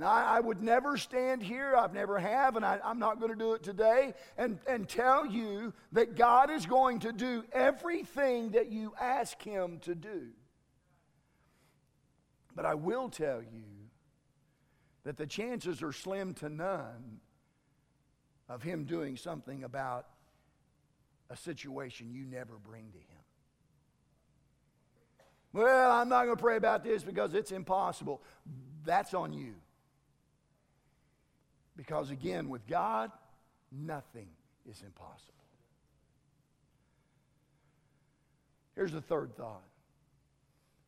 Now, 0.00 0.08
I 0.08 0.40
would 0.40 0.62
never 0.62 0.96
stand 0.96 1.42
here, 1.42 1.76
I've 1.76 1.92
never 1.92 2.18
have, 2.18 2.56
and 2.56 2.64
I, 2.64 2.78
am 2.82 2.98
not 2.98 3.20
going 3.20 3.32
to 3.32 3.38
do 3.38 3.52
it 3.52 3.62
today, 3.62 4.14
and, 4.38 4.58
and 4.66 4.88
tell 4.88 5.26
you 5.26 5.74
that 5.92 6.16
God 6.16 6.50
is 6.50 6.64
going 6.64 7.00
to 7.00 7.12
do 7.12 7.44
everything 7.52 8.52
that 8.52 8.72
you 8.72 8.94
ask 8.98 9.42
Him 9.42 9.78
to 9.80 9.94
do. 9.94 10.28
But 12.56 12.64
I 12.64 12.76
will 12.76 13.10
tell 13.10 13.42
you 13.42 13.62
that 15.04 15.18
the 15.18 15.26
chances 15.26 15.82
are 15.82 15.92
slim 15.92 16.32
to 16.36 16.48
none 16.48 17.20
of 18.48 18.62
Him 18.62 18.84
doing 18.84 19.18
something 19.18 19.64
about 19.64 20.06
a 21.28 21.36
situation 21.36 22.10
you 22.10 22.24
never 22.24 22.54
bring 22.54 22.90
to 22.92 22.98
Him. 22.98 23.04
Well, 25.52 25.92
I'm 25.92 26.08
not 26.08 26.24
going 26.24 26.38
to 26.38 26.42
pray 26.42 26.56
about 26.56 26.84
this 26.84 27.02
because 27.02 27.34
it's 27.34 27.52
impossible. 27.52 28.22
That's 28.86 29.12
on 29.12 29.34
you. 29.34 29.56
Because 31.80 32.10
again, 32.10 32.50
with 32.50 32.66
God, 32.66 33.10
nothing 33.72 34.28
is 34.68 34.82
impossible. 34.82 35.32
Here's 38.76 38.92
the 38.92 39.00
third 39.00 39.34
thought 39.34 39.64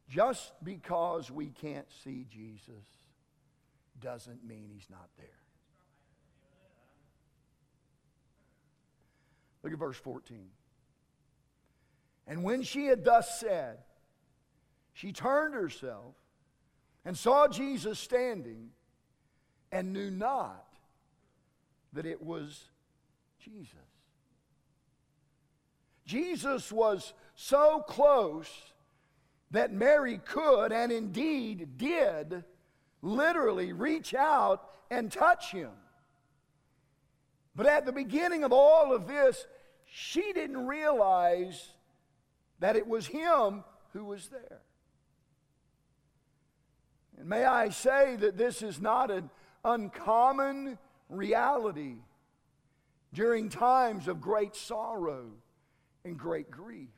just 0.07 0.53
because 0.63 1.31
we 1.31 1.47
can't 1.47 1.87
see 2.05 2.27
Jesus 2.29 2.85
doesn't 4.03 4.47
mean 4.47 4.69
he's 4.71 4.91
not 4.91 5.09
there. 5.17 5.27
Look 9.63 9.73
at 9.73 9.79
verse 9.79 9.97
14. 9.97 10.51
And 12.27 12.45
when 12.45 12.63
she 12.63 12.85
had 12.85 13.03
thus 13.03 13.41
said, 13.41 13.79
she 14.93 15.11
turned 15.11 15.55
herself 15.55 16.17
and 17.07 17.17
saw 17.17 17.49
Jesus 17.49 17.99
standing 17.99 18.73
and 19.71 19.95
knew 19.95 20.11
not 20.11 20.67
that 21.93 22.07
it 22.07 22.23
was 22.23 22.71
Jesus. 23.39 23.75
Jesus 26.07 26.73
was 26.73 27.13
so 27.35 27.81
close 27.81 28.51
that 29.51 29.73
Mary 29.73 30.19
could 30.19 30.73
and 30.73 30.91
indeed 30.91 31.77
did 31.77 32.45
literally 33.03 33.73
reach 33.73 34.15
out 34.15 34.69
and 34.91 35.11
touch 35.11 35.53
him. 35.53 35.71
But 37.55 37.67
at 37.67 37.85
the 37.85 37.93
beginning 37.93 38.45
of 38.45 38.53
all 38.53 38.95
of 38.95 39.07
this, 39.07 39.47
she 39.85 40.33
didn't 40.33 40.67
realize 40.67 41.69
that 42.61 42.77
it 42.77 42.87
was 42.87 43.07
him 43.07 43.65
who 43.93 44.05
was 44.05 44.29
there. 44.29 44.61
And 47.19 47.29
may 47.29 47.45
I 47.45 47.69
say 47.69 48.17
that 48.17 48.39
this 48.39 48.63
is 48.63 48.81
not 48.81 49.11
an 49.11 49.29
uncommon 49.65 50.79
reality 51.13 51.97
during 53.13 53.49
times 53.49 54.09
of 54.09 54.21
great 54.21 54.57
sorrow 54.57 55.27
and 56.05 56.19
great 56.19 56.51
grief. 56.51 56.89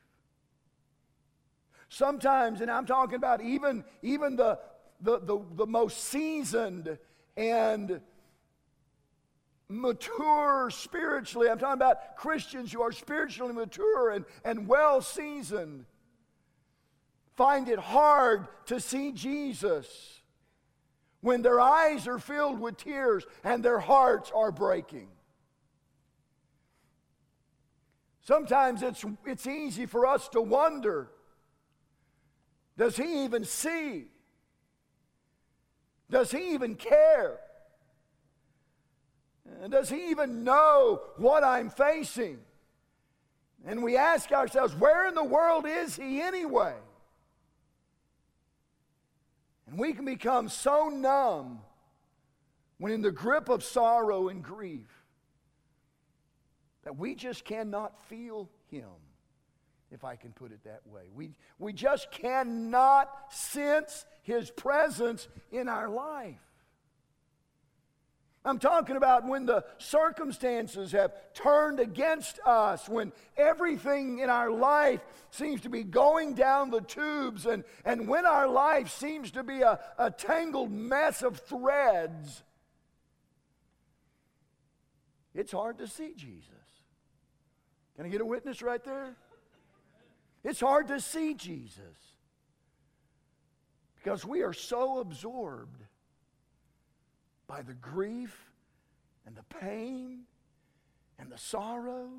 Sometimes, 1.89 2.61
and 2.61 2.71
I'm 2.71 2.85
talking 2.85 3.15
about 3.15 3.41
even, 3.41 3.83
even 4.01 4.35
the, 4.35 4.59
the, 5.01 5.19
the, 5.19 5.39
the 5.55 5.67
most 5.67 6.05
seasoned 6.05 6.97
and 7.37 8.01
mature 9.67 10.69
spiritually, 10.71 11.49
I'm 11.49 11.59
talking 11.59 11.73
about 11.73 12.15
Christians 12.15 12.71
who 12.71 12.81
are 12.81 12.91
spiritually 12.91 13.53
mature 13.53 14.09
and, 14.11 14.25
and 14.43 14.67
well 14.67 15.01
seasoned, 15.01 15.85
find 17.35 17.67
it 17.67 17.79
hard 17.79 18.47
to 18.67 18.79
see 18.79 19.11
Jesus 19.11 20.21
when 21.25 21.41
their 21.41 21.59
eyes 21.59 22.07
are 22.07 22.19
filled 22.19 22.59
with 22.59 22.77
tears 22.77 23.25
and 23.43 23.65
their 23.65 23.79
hearts 23.79 24.31
are 24.35 24.51
breaking. 24.51 25.07
Sometimes 28.21 28.83
it's, 28.83 29.03
it's 29.25 29.47
easy 29.47 29.87
for 29.87 30.05
us 30.05 30.29
to 30.29 30.41
wonder 30.41 31.09
does 32.77 32.97
he 32.97 33.23
even 33.23 33.43
see? 33.45 34.05
Does 36.11 36.29
he 36.29 36.53
even 36.53 36.75
care? 36.75 37.39
Does 39.69 39.89
he 39.89 40.11
even 40.11 40.43
know 40.43 41.01
what 41.17 41.43
I'm 41.43 41.69
facing? 41.69 42.39
And 43.65 43.81
we 43.81 43.95
ask 43.95 44.31
ourselves, 44.31 44.75
where 44.75 45.07
in 45.07 45.15
the 45.15 45.23
world 45.23 45.65
is 45.65 45.95
he 45.95 46.21
anyway? 46.21 46.75
And 49.67 49.79
we 49.79 49.93
can 49.93 50.05
become 50.05 50.49
so 50.49 50.89
numb 50.89 51.59
when 52.77 52.91
in 52.91 53.01
the 53.01 53.11
grip 53.11 53.49
of 53.49 53.63
sorrow 53.63 54.27
and 54.27 54.43
grief, 54.43 54.89
that 56.83 56.97
we 56.97 57.15
just 57.15 57.43
cannot 57.45 57.99
feel 58.09 58.49
Him, 58.69 58.89
if 59.91 60.03
I 60.03 60.15
can 60.15 60.33
put 60.33 60.51
it 60.51 60.63
that 60.65 60.81
way. 60.85 61.03
We, 61.13 61.31
we 61.57 61.73
just 61.73 62.11
cannot 62.11 63.09
sense 63.29 64.05
His 64.21 64.51
presence 64.51 65.27
in 65.51 65.67
our 65.67 65.89
life. 65.89 66.44
I'm 68.45 68.59
talking 68.59 68.95
about 68.95 69.27
when 69.27 69.47
the 69.47 69.65
circumstances 69.79 70.91
have 70.91 71.13
turned 71.33 71.79
against 71.79 72.39
us, 72.45 72.87
when 72.87 73.11
everything 73.35 74.19
in 74.19 74.29
our 74.29 74.51
life 74.51 75.01
seems 75.31 75.61
to 75.61 75.69
be 75.69 75.83
going 75.83 76.35
down 76.35 76.69
the 76.69 76.81
tubes, 76.81 77.47
and, 77.47 77.63
and 77.83 78.07
when 78.07 78.27
our 78.27 78.47
life 78.47 78.89
seems 78.89 79.31
to 79.31 79.43
be 79.43 79.61
a, 79.61 79.79
a 79.97 80.11
tangled 80.11 80.71
mess 80.71 81.23
of 81.23 81.39
threads. 81.39 82.43
It's 85.33 85.51
hard 85.51 85.79
to 85.79 85.87
see 85.87 86.13
Jesus. 86.15 86.51
Can 87.95 88.05
I 88.05 88.09
get 88.09 88.21
a 88.21 88.25
witness 88.25 88.61
right 88.61 88.83
there? 88.83 89.15
It's 90.43 90.59
hard 90.59 90.89
to 90.89 91.01
see 91.01 91.33
Jesus 91.33 91.79
because 93.95 94.23
we 94.23 94.43
are 94.43 94.53
so 94.53 94.99
absorbed 94.99 95.84
by 97.47 97.61
the 97.61 97.73
grief 97.73 98.51
and 99.25 99.35
the 99.35 99.43
pain 99.59 100.21
and 101.19 101.31
the 101.31 101.37
sorrow. 101.37 102.09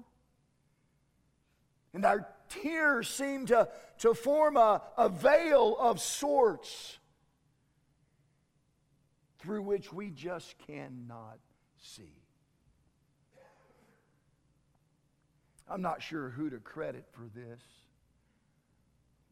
And 1.94 2.04
our 2.04 2.26
tears 2.48 3.08
seem 3.08 3.46
to, 3.46 3.68
to 3.98 4.14
form 4.14 4.56
a, 4.56 4.82
a 4.96 5.08
veil 5.08 5.76
of 5.78 6.00
sorts 6.00 6.98
through 9.38 9.62
which 9.62 9.92
we 9.92 10.10
just 10.10 10.54
cannot 10.66 11.38
see. 11.80 12.12
I'm 15.68 15.82
not 15.82 16.02
sure 16.02 16.30
who 16.30 16.48
to 16.50 16.58
credit 16.58 17.06
for 17.10 17.28
this, 17.34 17.60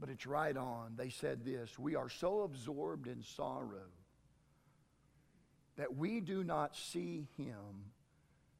but 0.00 0.09
it's 0.09 0.26
right 0.26 0.57
on. 0.57 0.94
They 0.96 1.09
said 1.09 1.44
this 1.44 1.78
We 1.78 1.94
are 1.94 2.09
so 2.09 2.42
absorbed 2.42 3.07
in 3.07 3.22
sorrow 3.22 3.90
that 5.76 5.96
we 5.96 6.20
do 6.20 6.44
not 6.44 6.76
see 6.76 7.26
him 7.37 7.92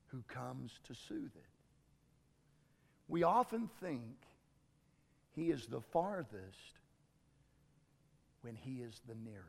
who 0.09 0.23
comes 0.29 0.73
to 0.87 0.95
soothe 0.95 1.35
it. 1.35 1.43
We 3.09 3.23
often 3.23 3.69
think 3.81 4.17
he 5.35 5.51
is 5.51 5.67
the 5.67 5.81
farthest 5.81 6.79
when 8.43 8.55
he 8.57 8.83
is 8.83 9.01
the 9.07 9.15
nearest. 9.15 9.45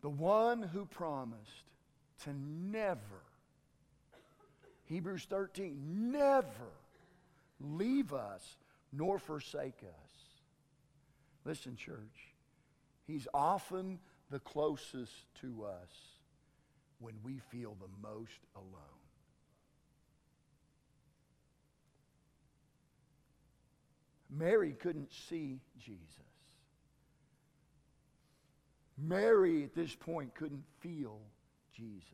The 0.00 0.10
one 0.10 0.62
who 0.62 0.86
promised 0.86 1.64
to 2.24 2.30
never, 2.32 3.22
Hebrews 4.86 5.26
13, 5.28 6.10
never 6.10 6.44
leave 7.60 8.12
us 8.12 8.56
nor 8.92 9.18
forsake 9.18 9.82
us. 9.82 10.10
Listen, 11.44 11.76
church. 11.76 12.34
He's 13.08 13.26
often 13.32 13.98
the 14.30 14.38
closest 14.38 15.14
to 15.40 15.64
us 15.64 15.90
when 17.00 17.14
we 17.24 17.40
feel 17.50 17.74
the 17.80 17.88
most 18.06 18.38
alone. 18.54 18.98
Mary 24.30 24.72
couldn't 24.78 25.10
see 25.10 25.60
Jesus. 25.78 26.02
Mary 28.98 29.64
at 29.64 29.74
this 29.74 29.94
point 29.94 30.34
couldn't 30.34 30.64
feel 30.80 31.18
Jesus. 31.74 32.04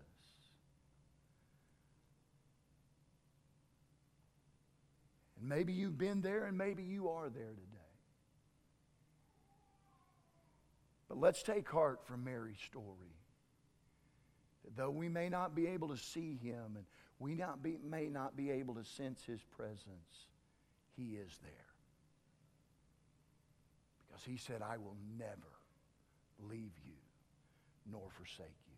And 5.40 5.48
maybe 5.48 5.72
you've 5.72 5.98
been 5.98 6.20
there 6.20 6.44
and 6.44 6.57
maybe 6.57 6.85
you 6.85 7.09
are 7.09 7.28
there 7.30 7.50
today. 7.50 7.74
But 11.14 11.20
let's 11.20 11.44
take 11.44 11.68
heart 11.68 12.00
from 12.07 12.24
Mary's 12.24 12.59
story. 12.66 13.14
Though 14.77 14.90
we 14.90 15.09
may 15.09 15.29
not 15.29 15.55
be 15.55 15.68
able 15.68 15.88
to 15.90 15.96
see 15.96 16.40
him 16.42 16.72
and 16.74 16.85
we 17.20 17.37
not 17.37 17.62
be, 17.62 17.79
may 17.88 18.09
not 18.09 18.37
be 18.37 18.50
able 18.50 18.74
to 18.74 18.85
sense 18.85 19.22
his 19.24 19.40
presence, 19.57 20.27
he 20.96 21.14
is 21.14 21.31
there. 21.40 21.53
Because 24.09 24.24
he 24.24 24.38
said, 24.38 24.61
I 24.61 24.77
will 24.79 24.96
never 25.16 25.31
leave 26.40 26.72
you 26.85 26.96
nor 27.88 28.09
forsake 28.16 28.48
you. 28.66 28.77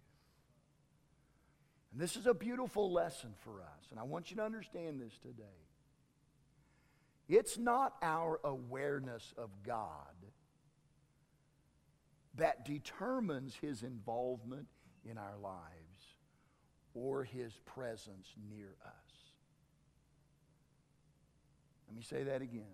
And 1.93 2.03
this 2.03 2.17
is 2.17 2.27
a 2.27 2.35
beautiful 2.35 2.93
lesson 2.93 3.31
for 3.45 3.63
us, 3.63 3.87
and 3.91 3.99
I 3.99 4.03
want 4.03 4.31
you 4.31 4.37
to 4.37 4.45
understand 4.45 5.01
this 5.01 5.17
today. 5.23 5.45
It's 7.31 7.57
not 7.57 7.95
our 8.03 8.41
awareness 8.45 9.33
of 9.39 9.49
God 9.65 10.16
that 12.37 12.65
determines 12.65 13.55
his 13.55 13.83
involvement 13.83 14.67
in 15.09 15.19
our 15.19 15.37
lives 15.43 15.65
or 16.95 17.25
his 17.25 17.53
presence 17.65 18.29
near 18.51 18.75
us. 18.85 19.17
Let 21.89 21.97
me 21.97 22.03
say 22.03 22.25
that 22.25 22.43
again. 22.43 22.65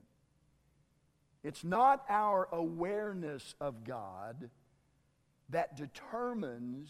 It's 1.44 1.64
not 1.64 2.04
our 2.08 2.48
awareness 2.52 3.54
of 3.60 3.84
God 3.84 4.50
that 5.50 5.76
determines 5.76 6.88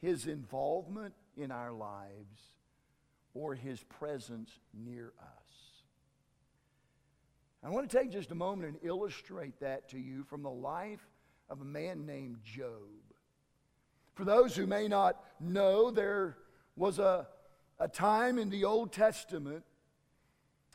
his 0.00 0.26
involvement 0.26 1.14
in 1.36 1.50
our 1.50 1.72
lives 1.72 2.40
or 3.34 3.54
his 3.54 3.82
presence 3.82 4.50
near 4.72 5.12
us. 5.20 5.40
I 7.62 7.68
want 7.68 7.90
to 7.90 7.98
take 7.98 8.10
just 8.10 8.30
a 8.30 8.34
moment 8.34 8.68
and 8.68 8.78
illustrate 8.82 9.60
that 9.60 9.90
to 9.90 9.98
you 9.98 10.24
from 10.24 10.42
the 10.42 10.50
life 10.50 11.04
of 11.50 11.60
a 11.60 11.64
man 11.64 12.06
named 12.06 12.38
Job. 12.44 12.70
For 14.14 14.24
those 14.24 14.56
who 14.56 14.66
may 14.66 14.88
not 14.88 15.22
know, 15.40 15.90
there 15.90 16.36
was 16.76 16.98
a, 16.98 17.26
a 17.78 17.88
time 17.88 18.38
in 18.38 18.48
the 18.48 18.64
Old 18.64 18.92
Testament 18.92 19.64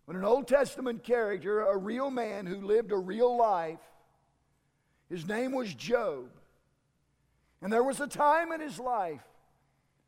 when 0.06 0.18
an 0.18 0.24
Old 0.24 0.48
Testament 0.48 1.04
character, 1.04 1.62
a 1.62 1.76
real 1.76 2.12
man 2.12 2.46
who 2.46 2.62
lived 2.62 2.92
a 2.92 2.98
real 2.98 3.36
life, 3.36 3.80
his 5.10 5.28
name 5.28 5.52
was 5.52 5.74
Job. 5.74 6.30
And 7.62 7.74
there 7.74 7.84
was 7.84 8.00
a 8.00 8.08
time 8.08 8.52
in 8.52 8.62
his 8.62 8.80
life 8.80 9.24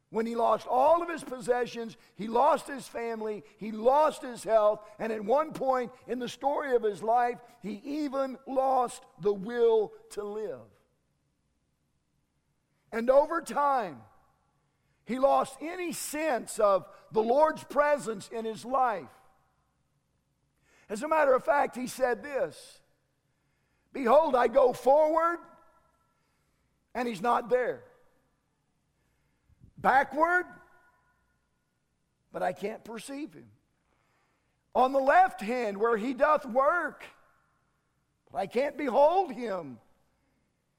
when 0.10 0.26
he 0.26 0.36
lost 0.36 0.66
all 0.68 1.02
of 1.02 1.10
his 1.10 1.24
possessions, 1.24 1.98
he 2.16 2.28
lost 2.28 2.68
his 2.68 2.88
family, 2.88 3.44
he 3.58 3.72
lost 3.72 4.22
his 4.22 4.44
health, 4.44 4.82
and 5.00 5.12
at 5.12 5.24
one 5.24 5.52
point 5.52 5.92
in 6.08 6.20
the 6.20 6.30
story 6.30 6.76
of 6.76 6.84
his 6.84 7.04
life, 7.04 7.38
he 7.62 7.82
even 7.84 8.38
lost 8.48 9.04
the 9.20 9.34
will 9.34 9.92
to 10.12 10.24
live. 10.24 10.62
And 12.92 13.10
over 13.10 13.42
time, 13.42 13.98
he 15.04 15.20
lost 15.20 15.58
any 15.62 15.92
sense 15.92 16.58
of 16.58 16.88
the 17.12 17.24
Lord's 17.24 17.66
presence 17.66 18.30
in 18.30 18.46
his 18.46 18.64
life. 18.64 19.06
As 20.90 21.04
a 21.04 21.08
matter 21.10 21.34
of 21.34 21.44
fact, 21.44 21.76
he 21.76 21.88
said 21.88 22.24
this 22.24 22.80
Behold, 23.92 24.36
I 24.36 24.48
go 24.48 24.72
forward, 24.72 25.40
and 26.96 27.10
he's 27.10 27.22
not 27.22 27.50
there 27.50 27.84
backward, 29.78 30.46
but 32.32 32.44
I 32.44 32.54
can't 32.54 32.84
perceive 32.84 33.34
him. 33.34 33.48
On 34.76 34.92
the 34.92 35.00
left 35.00 35.42
hand, 35.42 35.78
where 35.78 35.98
he 35.98 36.14
doth 36.14 36.46
work, 36.46 37.04
but 38.32 38.38
I 38.40 38.48
can't 38.48 38.78
behold 38.78 39.32
him. 39.32 39.80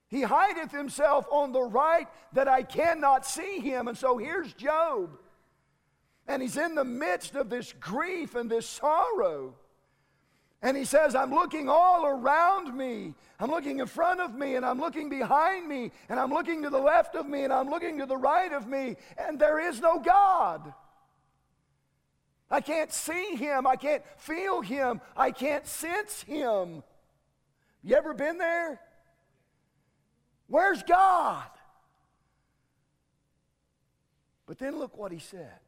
He 0.09 0.23
hideth 0.23 0.73
himself 0.73 1.27
on 1.31 1.53
the 1.53 1.63
right 1.63 2.09
that 2.33 2.49
I 2.49 2.63
cannot 2.63 3.27
see 3.27 3.59
him. 3.59 3.89
And 3.89 3.99
so 3.99 4.17
here's 4.17 4.53
Job. 4.55 5.19
And 6.27 6.43
he's 6.43 6.57
in 6.57 6.75
the 6.75 6.85
midst 6.85 7.35
of 7.35 7.51
this 7.51 7.75
grief 7.79 8.35
and 8.35 8.51
this 8.51 8.67
sorrow. 8.67 9.55
And 10.61 10.77
he 10.77 10.85
says, 10.85 11.15
I'm 11.15 11.31
looking 11.31 11.69
all 11.69 12.05
around 12.05 12.77
me. 12.77 13.15
I'm 13.39 13.51
looking 13.51 13.79
in 13.79 13.87
front 13.87 14.21
of 14.21 14.35
me, 14.35 14.57
and 14.57 14.67
I'm 14.67 14.81
looking 14.81 15.09
behind 15.09 15.69
me, 15.69 15.93
and 16.09 16.19
I'm 16.19 16.33
looking 16.33 16.63
to 16.65 16.71
the 16.71 16.79
left 16.79 17.15
of 17.15 17.29
me, 17.29 17.45
and 17.45 17.53
I'm 17.53 17.69
looking 17.69 17.99
to 17.99 18.07
the 18.07 18.17
right 18.17 18.53
of 18.53 18.67
me, 18.67 18.97
and 19.17 19.39
there 19.39 19.61
is 19.61 19.81
no 19.81 20.01
God. 20.01 20.75
I 22.51 22.61
can't 22.61 22.93
see 22.93 23.37
him. 23.37 23.67
I 23.67 23.77
can't 23.77 24.03
feel 24.17 24.61
him. 24.61 25.01
I 25.17 25.31
can't 25.31 25.67
sense 25.67 26.23
him. 26.23 26.83
You 27.85 27.95
ever 27.95 28.15
been 28.15 28.39
there? 28.39 28.81
Where's 30.49 30.83
God? 30.83 31.47
But 34.47 34.59
then 34.59 34.79
look 34.79 34.97
what 34.97 35.13
he 35.13 35.19
said. 35.19 35.61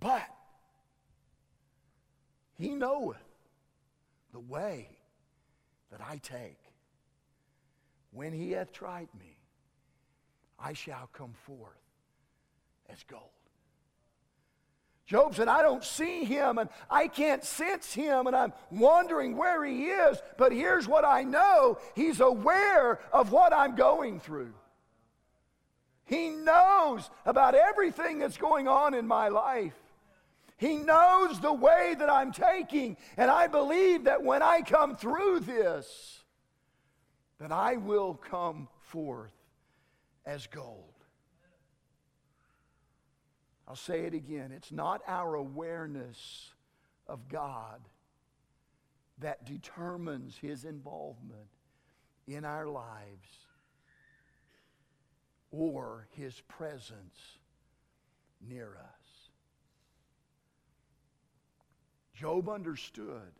But 0.00 0.22
he 2.58 2.70
knoweth 2.70 3.22
the 4.32 4.40
way 4.40 4.88
that 5.90 6.00
I 6.00 6.18
take. 6.22 6.58
when 8.10 8.32
he 8.32 8.52
hath 8.52 8.72
tried 8.72 9.08
me, 9.18 9.36
I 10.58 10.72
shall 10.72 11.08
come 11.12 11.34
forth 11.46 11.82
as 12.88 13.02
gold. 13.04 13.22
Job 15.06 15.34
said, 15.34 15.48
I 15.48 15.62
don't 15.62 15.84
see 15.84 16.24
him 16.24 16.58
and 16.58 16.70
I 16.90 17.08
can't 17.08 17.44
sense 17.44 17.92
him 17.92 18.26
and 18.26 18.34
I'm 18.34 18.52
wondering 18.70 19.36
where 19.36 19.64
he 19.64 19.86
is, 19.86 20.18
but 20.38 20.52
here's 20.52 20.88
what 20.88 21.04
I 21.04 21.24
know 21.24 21.78
He's 21.94 22.20
aware 22.20 23.00
of 23.12 23.30
what 23.30 23.52
I'm 23.52 23.74
going 23.74 24.20
through. 24.20 24.54
He 26.06 26.30
knows 26.30 27.10
about 27.26 27.54
everything 27.54 28.18
that's 28.18 28.36
going 28.36 28.68
on 28.68 28.94
in 28.94 29.06
my 29.06 29.28
life. 29.28 29.74
He 30.56 30.76
knows 30.76 31.40
the 31.40 31.52
way 31.52 31.94
that 31.98 32.08
I'm 32.08 32.32
taking, 32.32 32.96
and 33.16 33.30
I 33.30 33.48
believe 33.48 34.04
that 34.04 34.22
when 34.22 34.42
I 34.42 34.62
come 34.62 34.96
through 34.96 35.40
this, 35.40 36.22
that 37.38 37.50
I 37.50 37.76
will 37.76 38.14
come 38.14 38.68
forth 38.80 39.34
as 40.24 40.46
gold. 40.46 40.94
I'll 43.66 43.76
say 43.76 44.00
it 44.00 44.14
again. 44.14 44.52
It's 44.52 44.70
not 44.70 45.02
our 45.06 45.34
awareness 45.34 46.52
of 47.06 47.28
God 47.28 47.80
that 49.18 49.44
determines 49.44 50.36
his 50.36 50.64
involvement 50.64 51.48
in 52.26 52.44
our 52.44 52.66
lives 52.66 53.28
or 55.50 56.08
his 56.10 56.40
presence 56.42 57.38
near 58.46 58.76
us. 58.78 59.03
Job 62.14 62.48
understood 62.48 63.32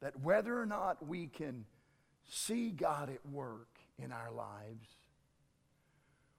that 0.00 0.20
whether 0.20 0.58
or 0.60 0.66
not 0.66 1.06
we 1.06 1.26
can 1.26 1.64
see 2.28 2.70
God 2.70 3.10
at 3.10 3.24
work 3.26 3.78
in 3.98 4.12
our 4.12 4.30
lives 4.30 4.86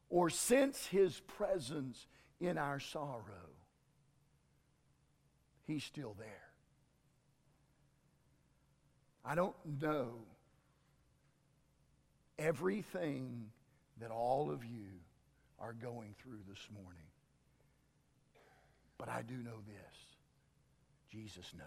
or 0.09 0.29
sense 0.29 0.85
his 0.87 1.19
presence 1.21 2.07
in 2.39 2.57
our 2.57 2.79
sorrow, 2.79 3.49
he's 5.67 5.83
still 5.83 6.15
there. 6.17 6.49
I 9.25 9.35
don't 9.35 9.55
know 9.81 10.13
everything 12.37 13.51
that 13.99 14.11
all 14.11 14.49
of 14.49 14.63
you 14.63 14.87
are 15.59 15.73
going 15.73 16.15
through 16.23 16.39
this 16.47 16.67
morning. 16.73 17.01
But 18.97 19.09
I 19.09 19.21
do 19.21 19.35
know 19.35 19.61
this 19.67 20.08
Jesus 21.11 21.51
knows. 21.57 21.65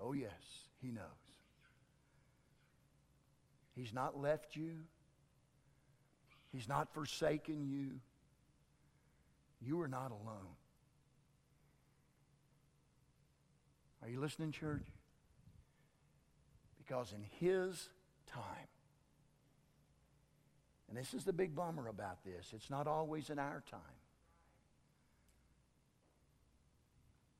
Oh, 0.00 0.12
yes, 0.12 0.30
He 0.80 0.90
knows. 0.90 1.04
He's 3.74 3.94
not 3.94 4.20
left 4.20 4.56
you, 4.56 4.72
He's 6.52 6.68
not 6.68 6.92
forsaken 6.92 7.66
you. 7.66 8.00
You 9.64 9.80
are 9.80 9.88
not 9.88 10.10
alone. 10.10 10.56
Are 14.02 14.08
you 14.08 14.20
listening, 14.20 14.50
church? 14.50 14.82
Because 16.78 17.12
in 17.12 17.24
His 17.38 17.88
time, 18.26 18.68
and 20.88 20.98
this 20.98 21.14
is 21.14 21.24
the 21.24 21.32
big 21.32 21.54
bummer 21.54 21.88
about 21.88 22.22
this. 22.22 22.52
It's 22.52 22.68
not 22.68 22.86
always 22.86 23.30
in 23.30 23.38
our 23.38 23.62
time. 23.70 23.80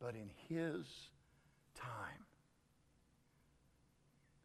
But 0.02 0.16
in 0.16 0.30
His 0.48 0.84
time, 1.76 2.26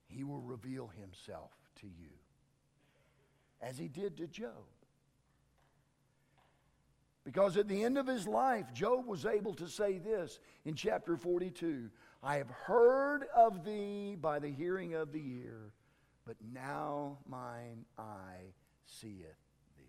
He 0.08 0.24
will 0.24 0.42
reveal 0.42 0.92
Himself 1.02 1.52
to 1.82 1.88
you, 1.88 2.12
as 3.60 3.76
He 3.78 3.88
did 3.88 4.18
to 4.18 4.28
Job. 4.28 4.52
Because 7.24 7.58
at 7.58 7.68
the 7.68 7.84
end 7.84 7.98
of 7.98 8.08
his 8.08 8.26
life, 8.26 8.72
Job 8.74 9.06
was 9.06 9.26
able 9.26 9.54
to 9.56 9.68
say 9.68 9.98
this 9.98 10.40
in 10.64 10.76
chapter 10.76 11.18
42 11.18 11.90
I 12.24 12.38
have 12.38 12.50
heard 12.50 13.26
of 13.36 13.66
thee 13.66 14.16
by 14.16 14.40
the 14.40 14.48
hearing 14.48 14.94
of 14.94 15.12
the 15.12 15.22
ear, 15.44 15.74
but 16.26 16.38
now 16.54 17.18
mine 17.28 17.84
eye 17.98 18.54
seeth 18.86 19.26
thee. 19.76 19.84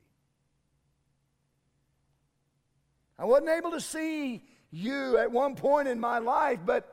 I 3.16 3.24
wasn't 3.24 3.50
able 3.50 3.70
to 3.70 3.80
see 3.80 4.42
you 4.70 5.18
at 5.18 5.30
one 5.30 5.54
point 5.54 5.88
in 5.88 5.98
my 5.98 6.18
life, 6.18 6.60
but, 6.64 6.88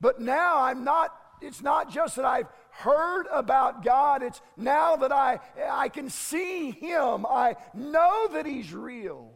but 0.00 0.20
now 0.20 0.62
I'm 0.62 0.84
not, 0.84 1.14
it's 1.40 1.62
not 1.62 1.90
just 1.90 2.16
that 2.16 2.24
I've 2.24 2.48
heard 2.70 3.26
about 3.32 3.84
God, 3.84 4.22
it's 4.22 4.40
now 4.56 4.96
that 4.96 5.12
I, 5.12 5.40
I 5.70 5.88
can 5.88 6.10
see 6.10 6.70
Him. 6.70 7.26
I 7.26 7.56
know 7.74 8.28
that 8.32 8.46
He's 8.46 8.72
real. 8.72 9.32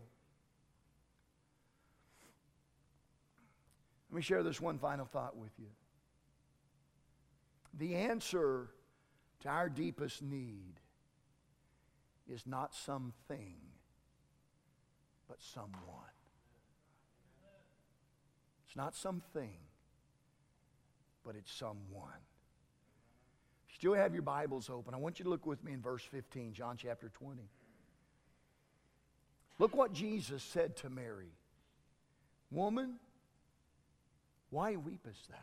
Let 4.11 4.17
me 4.17 4.23
share 4.23 4.43
this 4.43 4.61
one 4.61 4.79
final 4.79 5.07
thought 5.07 5.37
with 5.37 5.53
you. 5.59 5.69
The 7.79 7.97
answer 7.97 8.69
to 9.41 9.49
our 9.49 9.69
deepest 9.71 10.23
need 10.23 10.75
is 12.29 12.47
not 12.47 12.75
something, 12.75 13.57
but 15.29 15.39
someone. 15.41 16.12
It's 18.73 18.77
not 18.79 18.95
something, 18.95 19.53
but 21.27 21.37
it's 21.37 21.53
someone. 21.53 22.23
If 23.67 23.73
you 23.73 23.77
still 23.77 23.93
have 23.93 24.15
your 24.15 24.23
Bibles 24.23 24.71
open, 24.71 24.95
I 24.95 24.97
want 24.97 25.19
you 25.19 25.25
to 25.25 25.31
look 25.31 25.45
with 25.45 25.63
me 25.63 25.75
in 25.75 25.83
verse 25.83 26.03
15, 26.05 26.55
John 26.55 26.79
chapter 26.79 27.11
20. 27.11 27.43
Look 29.59 29.77
what 29.77 29.93
Jesus 29.93 30.43
said 30.43 30.75
to 30.77 30.89
Mary 30.89 31.35
Woman, 32.51 32.95
why 34.49 34.77
weepest 34.77 35.29
thou? 35.29 35.37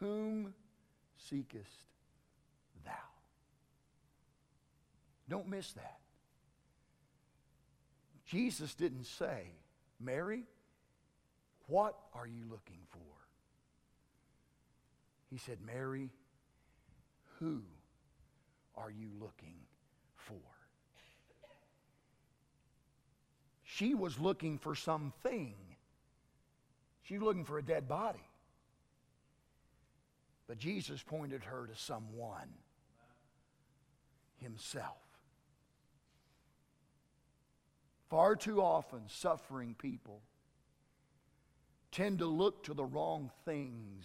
Whom 0.00 0.54
seekest 1.30 1.84
thou? 2.84 2.90
Don't 5.28 5.46
miss 5.46 5.70
that. 5.74 6.00
Jesus 8.24 8.74
didn't 8.74 9.06
say, 9.06 9.52
Mary, 10.00 10.46
what 11.66 11.96
are 12.14 12.26
you 12.26 12.44
looking 12.48 12.80
for? 12.90 13.00
He 15.30 15.38
said, 15.38 15.58
Mary, 15.64 16.10
who 17.38 17.62
are 18.76 18.90
you 18.90 19.08
looking 19.20 19.56
for? 20.14 20.34
She 23.64 23.94
was 23.94 24.18
looking 24.18 24.58
for 24.58 24.74
something. 24.74 25.54
She 27.02 27.14
was 27.18 27.22
looking 27.22 27.44
for 27.44 27.58
a 27.58 27.62
dead 27.62 27.88
body. 27.88 28.24
But 30.46 30.58
Jesus 30.58 31.02
pointed 31.02 31.44
her 31.44 31.66
to 31.66 31.74
someone 31.74 32.48
himself. 34.36 34.96
Far 38.08 38.36
too 38.36 38.62
often, 38.62 39.00
suffering 39.08 39.74
people 39.76 40.22
tend 41.96 42.18
to 42.18 42.26
look 42.26 42.62
to 42.62 42.74
the 42.74 42.84
wrong 42.84 43.30
things 43.46 44.04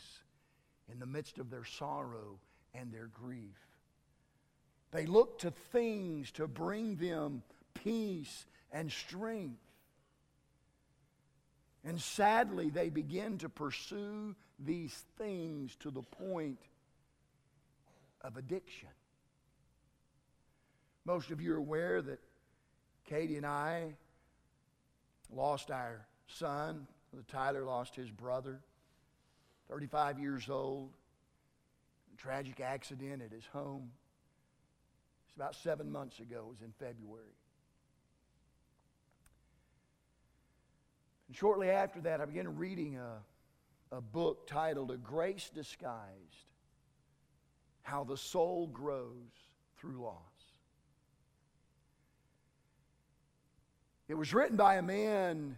in 0.89 0.97
the 0.97 1.05
midst 1.05 1.39
of 1.39 1.49
their 1.49 1.65
sorrow 1.65 2.39
and 2.73 2.93
their 2.93 3.07
grief. 3.07 3.59
They 4.91 5.05
look 5.05 5.39
to 5.39 5.51
things 5.51 6.31
to 6.31 6.47
bring 6.47 6.95
them 6.95 7.43
peace 7.73 8.45
and 8.71 8.89
strength. 8.89 9.59
And 11.83 11.99
sadly, 11.99 12.69
they 12.69 12.89
begin 12.89 13.39
to 13.39 13.49
pursue 13.49 14.35
these 14.57 15.03
things 15.17 15.75
to 15.81 15.91
the 15.91 16.03
point 16.03 16.59
of 18.21 18.37
addiction. 18.37 18.87
Most 21.03 21.29
of 21.29 21.41
you 21.41 21.55
are 21.55 21.57
aware 21.57 22.01
that 22.01 22.19
Katie 23.05 23.35
and 23.35 23.45
I 23.45 23.95
lost 25.29 25.71
our 25.71 26.07
son. 26.27 26.87
Tyler 27.27 27.63
lost 27.63 27.95
his 27.95 28.09
brother, 28.09 28.61
35 29.69 30.19
years 30.19 30.49
old. 30.49 30.91
tragic 32.17 32.59
accident 32.59 33.21
at 33.21 33.31
his 33.31 33.45
home. 33.45 33.91
It's 35.25 35.35
about 35.35 35.55
seven 35.55 35.91
months 35.91 36.19
ago. 36.19 36.45
It 36.47 36.49
was 36.49 36.61
in 36.61 36.73
February. 36.73 37.35
And 41.27 41.35
shortly 41.35 41.69
after 41.69 42.01
that, 42.01 42.19
I 42.19 42.25
began 42.25 42.57
reading 42.57 42.97
a, 42.97 43.95
a 43.95 44.01
book 44.01 44.47
titled 44.47 44.91
A 44.91 44.97
Grace 44.97 45.49
Disguised 45.53 46.49
How 47.81 48.03
the 48.03 48.17
Soul 48.17 48.67
Grows 48.67 49.31
Through 49.77 50.01
Loss. 50.03 50.17
It 54.09 54.15
was 54.15 54.33
written 54.33 54.57
by 54.57 54.75
a 54.75 54.81
man 54.81 55.55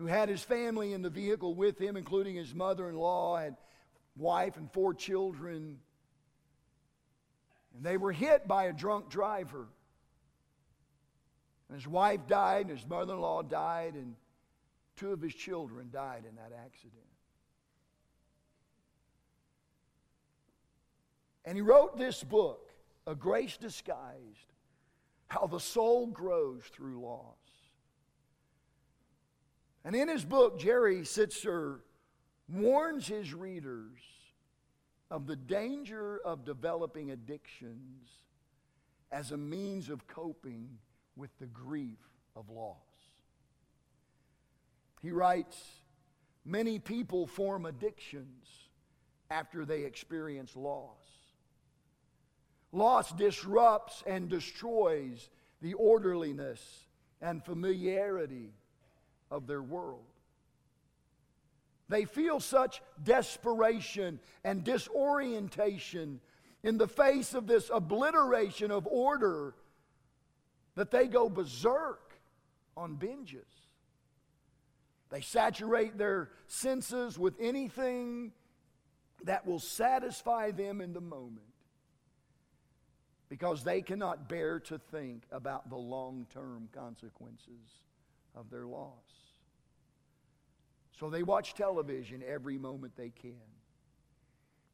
who 0.00 0.06
had 0.06 0.30
his 0.30 0.42
family 0.42 0.94
in 0.94 1.02
the 1.02 1.10
vehicle 1.10 1.54
with 1.54 1.78
him, 1.78 1.94
including 1.94 2.34
his 2.34 2.54
mother 2.54 2.88
in 2.88 2.96
law, 2.96 3.36
and 3.36 3.54
wife 4.16 4.56
and 4.56 4.72
four 4.72 4.94
children. 4.94 5.78
And 7.76 7.84
they 7.84 7.98
were 7.98 8.10
hit 8.10 8.48
by 8.48 8.64
a 8.64 8.72
drunk 8.72 9.10
driver. 9.10 9.66
And 11.68 11.76
his 11.76 11.86
wife 11.86 12.26
died, 12.26 12.62
and 12.68 12.78
his 12.78 12.88
mother 12.88 13.12
in 13.12 13.20
law 13.20 13.42
died, 13.42 13.92
and 13.92 14.14
two 14.96 15.12
of 15.12 15.20
his 15.20 15.34
children 15.34 15.90
died 15.92 16.24
in 16.26 16.34
that 16.36 16.58
accident. 16.64 16.94
And 21.44 21.58
he 21.58 21.62
wrote 21.62 21.98
this 21.98 22.24
book, 22.24 22.70
A 23.06 23.14
Grace 23.14 23.58
Disguised 23.58 24.54
How 25.28 25.46
the 25.46 25.60
Soul 25.60 26.06
Grows 26.06 26.62
Through 26.72 27.02
Loss. 27.02 27.39
And 29.90 29.96
in 29.96 30.06
his 30.06 30.24
book, 30.24 30.60
Jerry 30.60 31.00
Sittser 31.00 31.80
warns 32.48 33.08
his 33.08 33.34
readers 33.34 33.98
of 35.10 35.26
the 35.26 35.34
danger 35.34 36.20
of 36.24 36.44
developing 36.44 37.10
addictions 37.10 38.08
as 39.10 39.32
a 39.32 39.36
means 39.36 39.90
of 39.90 40.06
coping 40.06 40.78
with 41.16 41.36
the 41.40 41.46
grief 41.46 41.98
of 42.36 42.48
loss. 42.50 42.76
He 45.02 45.10
writes 45.10 45.60
Many 46.44 46.78
people 46.78 47.26
form 47.26 47.66
addictions 47.66 48.46
after 49.28 49.64
they 49.64 49.82
experience 49.82 50.54
loss. 50.54 51.02
Loss 52.70 53.10
disrupts 53.14 54.04
and 54.06 54.28
destroys 54.28 55.30
the 55.60 55.74
orderliness 55.74 56.84
and 57.20 57.44
familiarity 57.44 58.52
of 59.30 59.46
their 59.46 59.62
world. 59.62 60.04
They 61.88 62.04
feel 62.04 62.38
such 62.38 62.82
desperation 63.02 64.20
and 64.44 64.62
disorientation 64.62 66.20
in 66.62 66.78
the 66.78 66.86
face 66.86 67.34
of 67.34 67.46
this 67.46 67.70
obliteration 67.72 68.70
of 68.70 68.86
order 68.86 69.54
that 70.76 70.90
they 70.90 71.08
go 71.08 71.28
berserk 71.28 72.12
on 72.76 72.96
binges. 72.96 73.42
They 75.10 75.20
saturate 75.20 75.98
their 75.98 76.30
senses 76.46 77.18
with 77.18 77.34
anything 77.40 78.32
that 79.24 79.46
will 79.46 79.58
satisfy 79.58 80.52
them 80.52 80.80
in 80.80 80.92
the 80.92 81.00
moment 81.00 81.42
because 83.28 83.64
they 83.64 83.82
cannot 83.82 84.28
bear 84.28 84.60
to 84.60 84.78
think 84.78 85.24
about 85.32 85.68
the 85.68 85.76
long 85.76 86.26
term 86.32 86.68
consequences 86.72 87.80
of 88.34 88.50
their 88.50 88.66
loss. 88.66 88.94
So 90.98 91.08
they 91.08 91.22
watch 91.22 91.54
television 91.54 92.22
every 92.26 92.58
moment 92.58 92.94
they 92.96 93.10
can, 93.10 93.36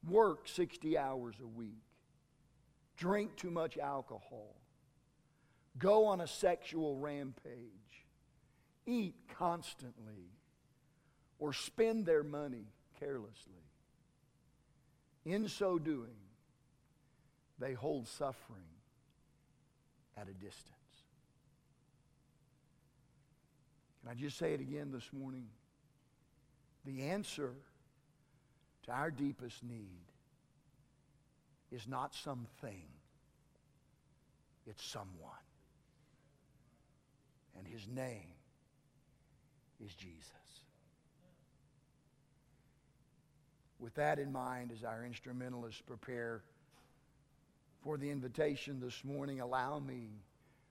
work 0.09 0.49
60 0.49 0.99
hours 0.99 1.37
a 1.43 1.47
week, 1.47 1.85
drink 2.97 3.37
too 3.37 3.51
much 3.51 3.79
alcohol, 3.79 4.57
go 5.79 6.07
on 6.07 6.21
a 6.21 6.27
sexual 6.27 6.97
rampage, 6.97 8.07
eat 8.87 9.15
constantly, 9.39 10.31
or 11.39 11.53
spend 11.53 12.07
their 12.07 12.25
money 12.25 12.73
carelessly. 12.99 13.53
In 15.25 15.49
so 15.49 15.79
doing, 15.79 16.17
they 17.59 17.73
hold 17.73 18.07
suffering 18.09 18.63
at 20.17 20.29
a 20.29 20.33
distance. 20.33 20.76
Can 24.07 24.17
I 24.17 24.21
just 24.21 24.39
say 24.39 24.55
it 24.55 24.61
again 24.61 24.93
this 24.93 25.09
morning? 25.13 25.47
The 26.85 27.03
answer 27.07 27.55
to 28.85 28.93
our 28.93 29.11
deepest 29.11 29.65
need 29.65 30.05
is 31.73 31.89
not 31.89 32.15
something, 32.15 32.85
it's 34.65 34.85
someone. 34.85 35.33
And 37.59 37.67
his 37.67 37.89
name 37.89 38.35
is 39.85 39.93
Jesus. 39.97 40.31
With 43.81 43.97
that 43.97 44.21
in 44.21 44.31
mind, 44.31 44.71
as 44.73 44.85
our 44.85 45.05
instrumentalists 45.05 45.81
prepare 45.81 46.43
for 47.83 47.99
the 47.99 48.09
invitation 48.09 48.79
this 48.79 49.03
morning, 49.03 49.41
allow 49.41 49.81
me, 49.81 50.11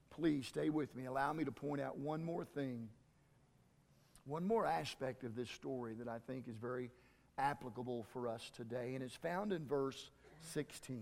please 0.08 0.46
stay 0.46 0.70
with 0.70 0.96
me, 0.96 1.04
allow 1.04 1.34
me 1.34 1.44
to 1.44 1.52
point 1.52 1.82
out 1.82 1.98
one 1.98 2.24
more 2.24 2.46
thing 2.46 2.88
one 4.26 4.46
more 4.46 4.66
aspect 4.66 5.24
of 5.24 5.34
this 5.34 5.50
story 5.50 5.94
that 5.94 6.08
I 6.08 6.18
think 6.26 6.48
is 6.48 6.56
very 6.56 6.90
applicable 7.38 8.06
for 8.12 8.28
us 8.28 8.50
today, 8.54 8.94
and 8.94 9.02
it's 9.02 9.14
found 9.14 9.52
in 9.52 9.64
verse 9.66 10.10
16. 10.52 11.00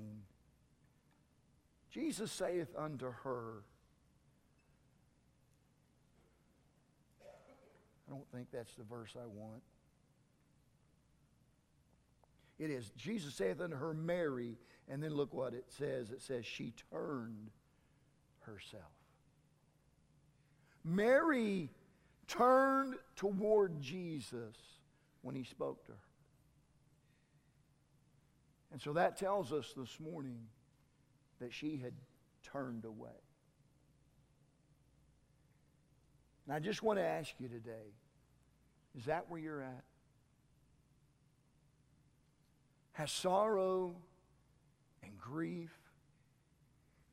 Jesus 1.91 2.31
saith 2.31 2.69
unto 2.77 3.11
her, 3.23 3.63
I 8.07 8.13
don't 8.13 8.31
think 8.33 8.49
that's 8.53 8.75
the 8.75 8.85
verse 8.85 9.15
I 9.17 9.27
want. 9.27 9.63
It 12.59 12.71
is. 12.71 12.91
Jesus 12.97 13.35
saith 13.35 13.61
unto 13.61 13.77
her, 13.77 13.95
Mary, 13.95 14.59
and 14.89 15.03
then 15.03 15.15
look 15.15 15.33
what 15.33 15.55
it 15.55 15.65
says. 15.79 16.11
It 16.11 16.23
says, 16.23 16.45
she 16.45 16.75
turned 16.93 17.51
herself. 18.41 18.83
Mary 20.85 21.71
turned 22.27 22.95
toward 23.17 23.81
Jesus 23.81 24.57
when 25.23 25.35
he 25.35 25.45
spoke 25.45 25.85
to 25.87 25.93
her. 25.93 25.99
And 28.73 28.81
so 28.81 28.93
that 28.95 29.17
tells 29.17 29.53
us 29.53 29.73
this 29.77 29.99
morning 30.01 30.41
that 31.41 31.53
she 31.53 31.77
had 31.77 31.93
turned 32.43 32.85
away. 32.85 33.11
And 36.47 36.55
I 36.55 36.59
just 36.59 36.83
want 36.83 36.99
to 36.99 37.05
ask 37.05 37.33
you 37.39 37.49
today 37.49 37.95
is 38.97 39.07
that 39.07 39.29
where 39.29 39.41
you're 39.41 39.63
at? 39.63 39.85
Has 42.93 43.11
sorrow 43.11 43.97
and 45.03 45.19
grief 45.19 45.73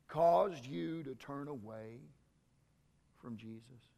caused 0.06 0.64
you 0.64 1.02
to 1.02 1.14
turn 1.14 1.48
away 1.48 2.00
from 3.20 3.36
Jesus? 3.36 3.91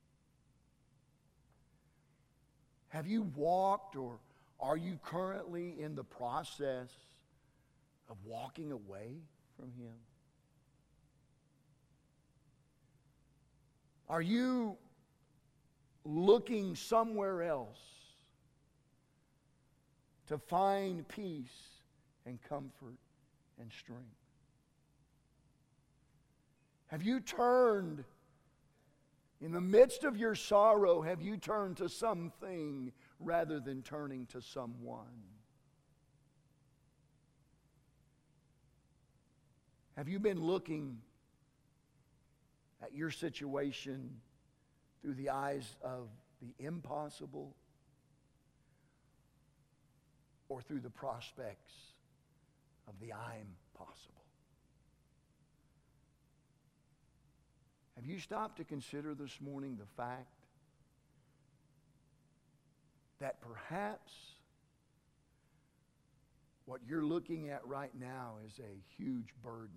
Have 2.94 3.08
you 3.08 3.22
walked 3.34 3.96
or 3.96 4.20
are 4.60 4.76
you 4.76 5.00
currently 5.04 5.74
in 5.80 5.96
the 5.96 6.04
process 6.04 6.90
of 8.08 8.16
walking 8.24 8.70
away 8.70 9.16
from 9.56 9.72
Him? 9.72 9.96
Are 14.08 14.22
you 14.22 14.76
looking 16.04 16.76
somewhere 16.76 17.42
else 17.42 17.80
to 20.28 20.38
find 20.38 21.08
peace 21.08 21.80
and 22.26 22.40
comfort 22.48 22.94
and 23.58 23.72
strength? 23.72 24.04
Have 26.86 27.02
you 27.02 27.18
turned 27.18 28.04
in 29.44 29.52
the 29.52 29.60
midst 29.60 30.04
of 30.04 30.16
your 30.16 30.34
sorrow, 30.34 31.02
have 31.02 31.20
you 31.20 31.36
turned 31.36 31.76
to 31.76 31.86
something 31.90 32.90
rather 33.20 33.60
than 33.60 33.82
turning 33.82 34.24
to 34.24 34.40
someone? 34.40 35.04
Have 39.98 40.08
you 40.08 40.18
been 40.18 40.42
looking 40.42 40.96
at 42.82 42.94
your 42.94 43.10
situation 43.10 44.16
through 45.02 45.14
the 45.14 45.28
eyes 45.28 45.76
of 45.82 46.08
the 46.40 46.54
impossible 46.64 47.54
or 50.48 50.62
through 50.62 50.80
the 50.80 50.88
prospects 50.88 51.74
of 52.88 52.94
the 52.98 53.12
I'm 53.12 53.56
possible? 53.74 54.13
Have 58.04 58.12
you 58.12 58.18
stopped 58.18 58.58
to 58.58 58.64
consider 58.64 59.14
this 59.14 59.40
morning 59.40 59.78
the 59.80 60.02
fact 60.02 60.44
that 63.18 63.40
perhaps 63.40 64.12
what 66.66 66.82
you're 66.86 67.02
looking 67.02 67.48
at 67.48 67.66
right 67.66 67.92
now 67.98 68.34
is 68.46 68.58
a 68.58 69.02
huge 69.02 69.28
burden? 69.42 69.70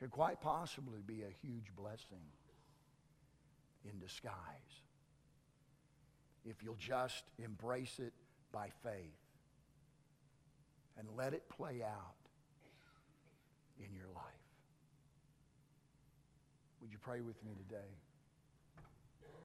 Could 0.00 0.10
quite 0.10 0.40
possibly 0.40 1.02
be 1.06 1.20
a 1.20 1.46
huge 1.46 1.70
blessing 1.76 2.24
in 3.84 3.98
disguise 3.98 4.32
if 6.46 6.62
you'll 6.62 6.76
just 6.76 7.24
embrace 7.38 7.98
it 7.98 8.14
by 8.52 8.70
faith 8.82 9.20
and 10.96 11.06
let 11.14 11.34
it 11.34 11.46
play 11.50 11.82
out 11.84 12.14
in 13.78 13.92
your 13.92 14.08
life. 14.14 14.37
Would 16.88 16.94
you 16.94 17.04
pray 17.04 17.20
with 17.20 17.36
me 17.44 17.52
today? 17.52 18.07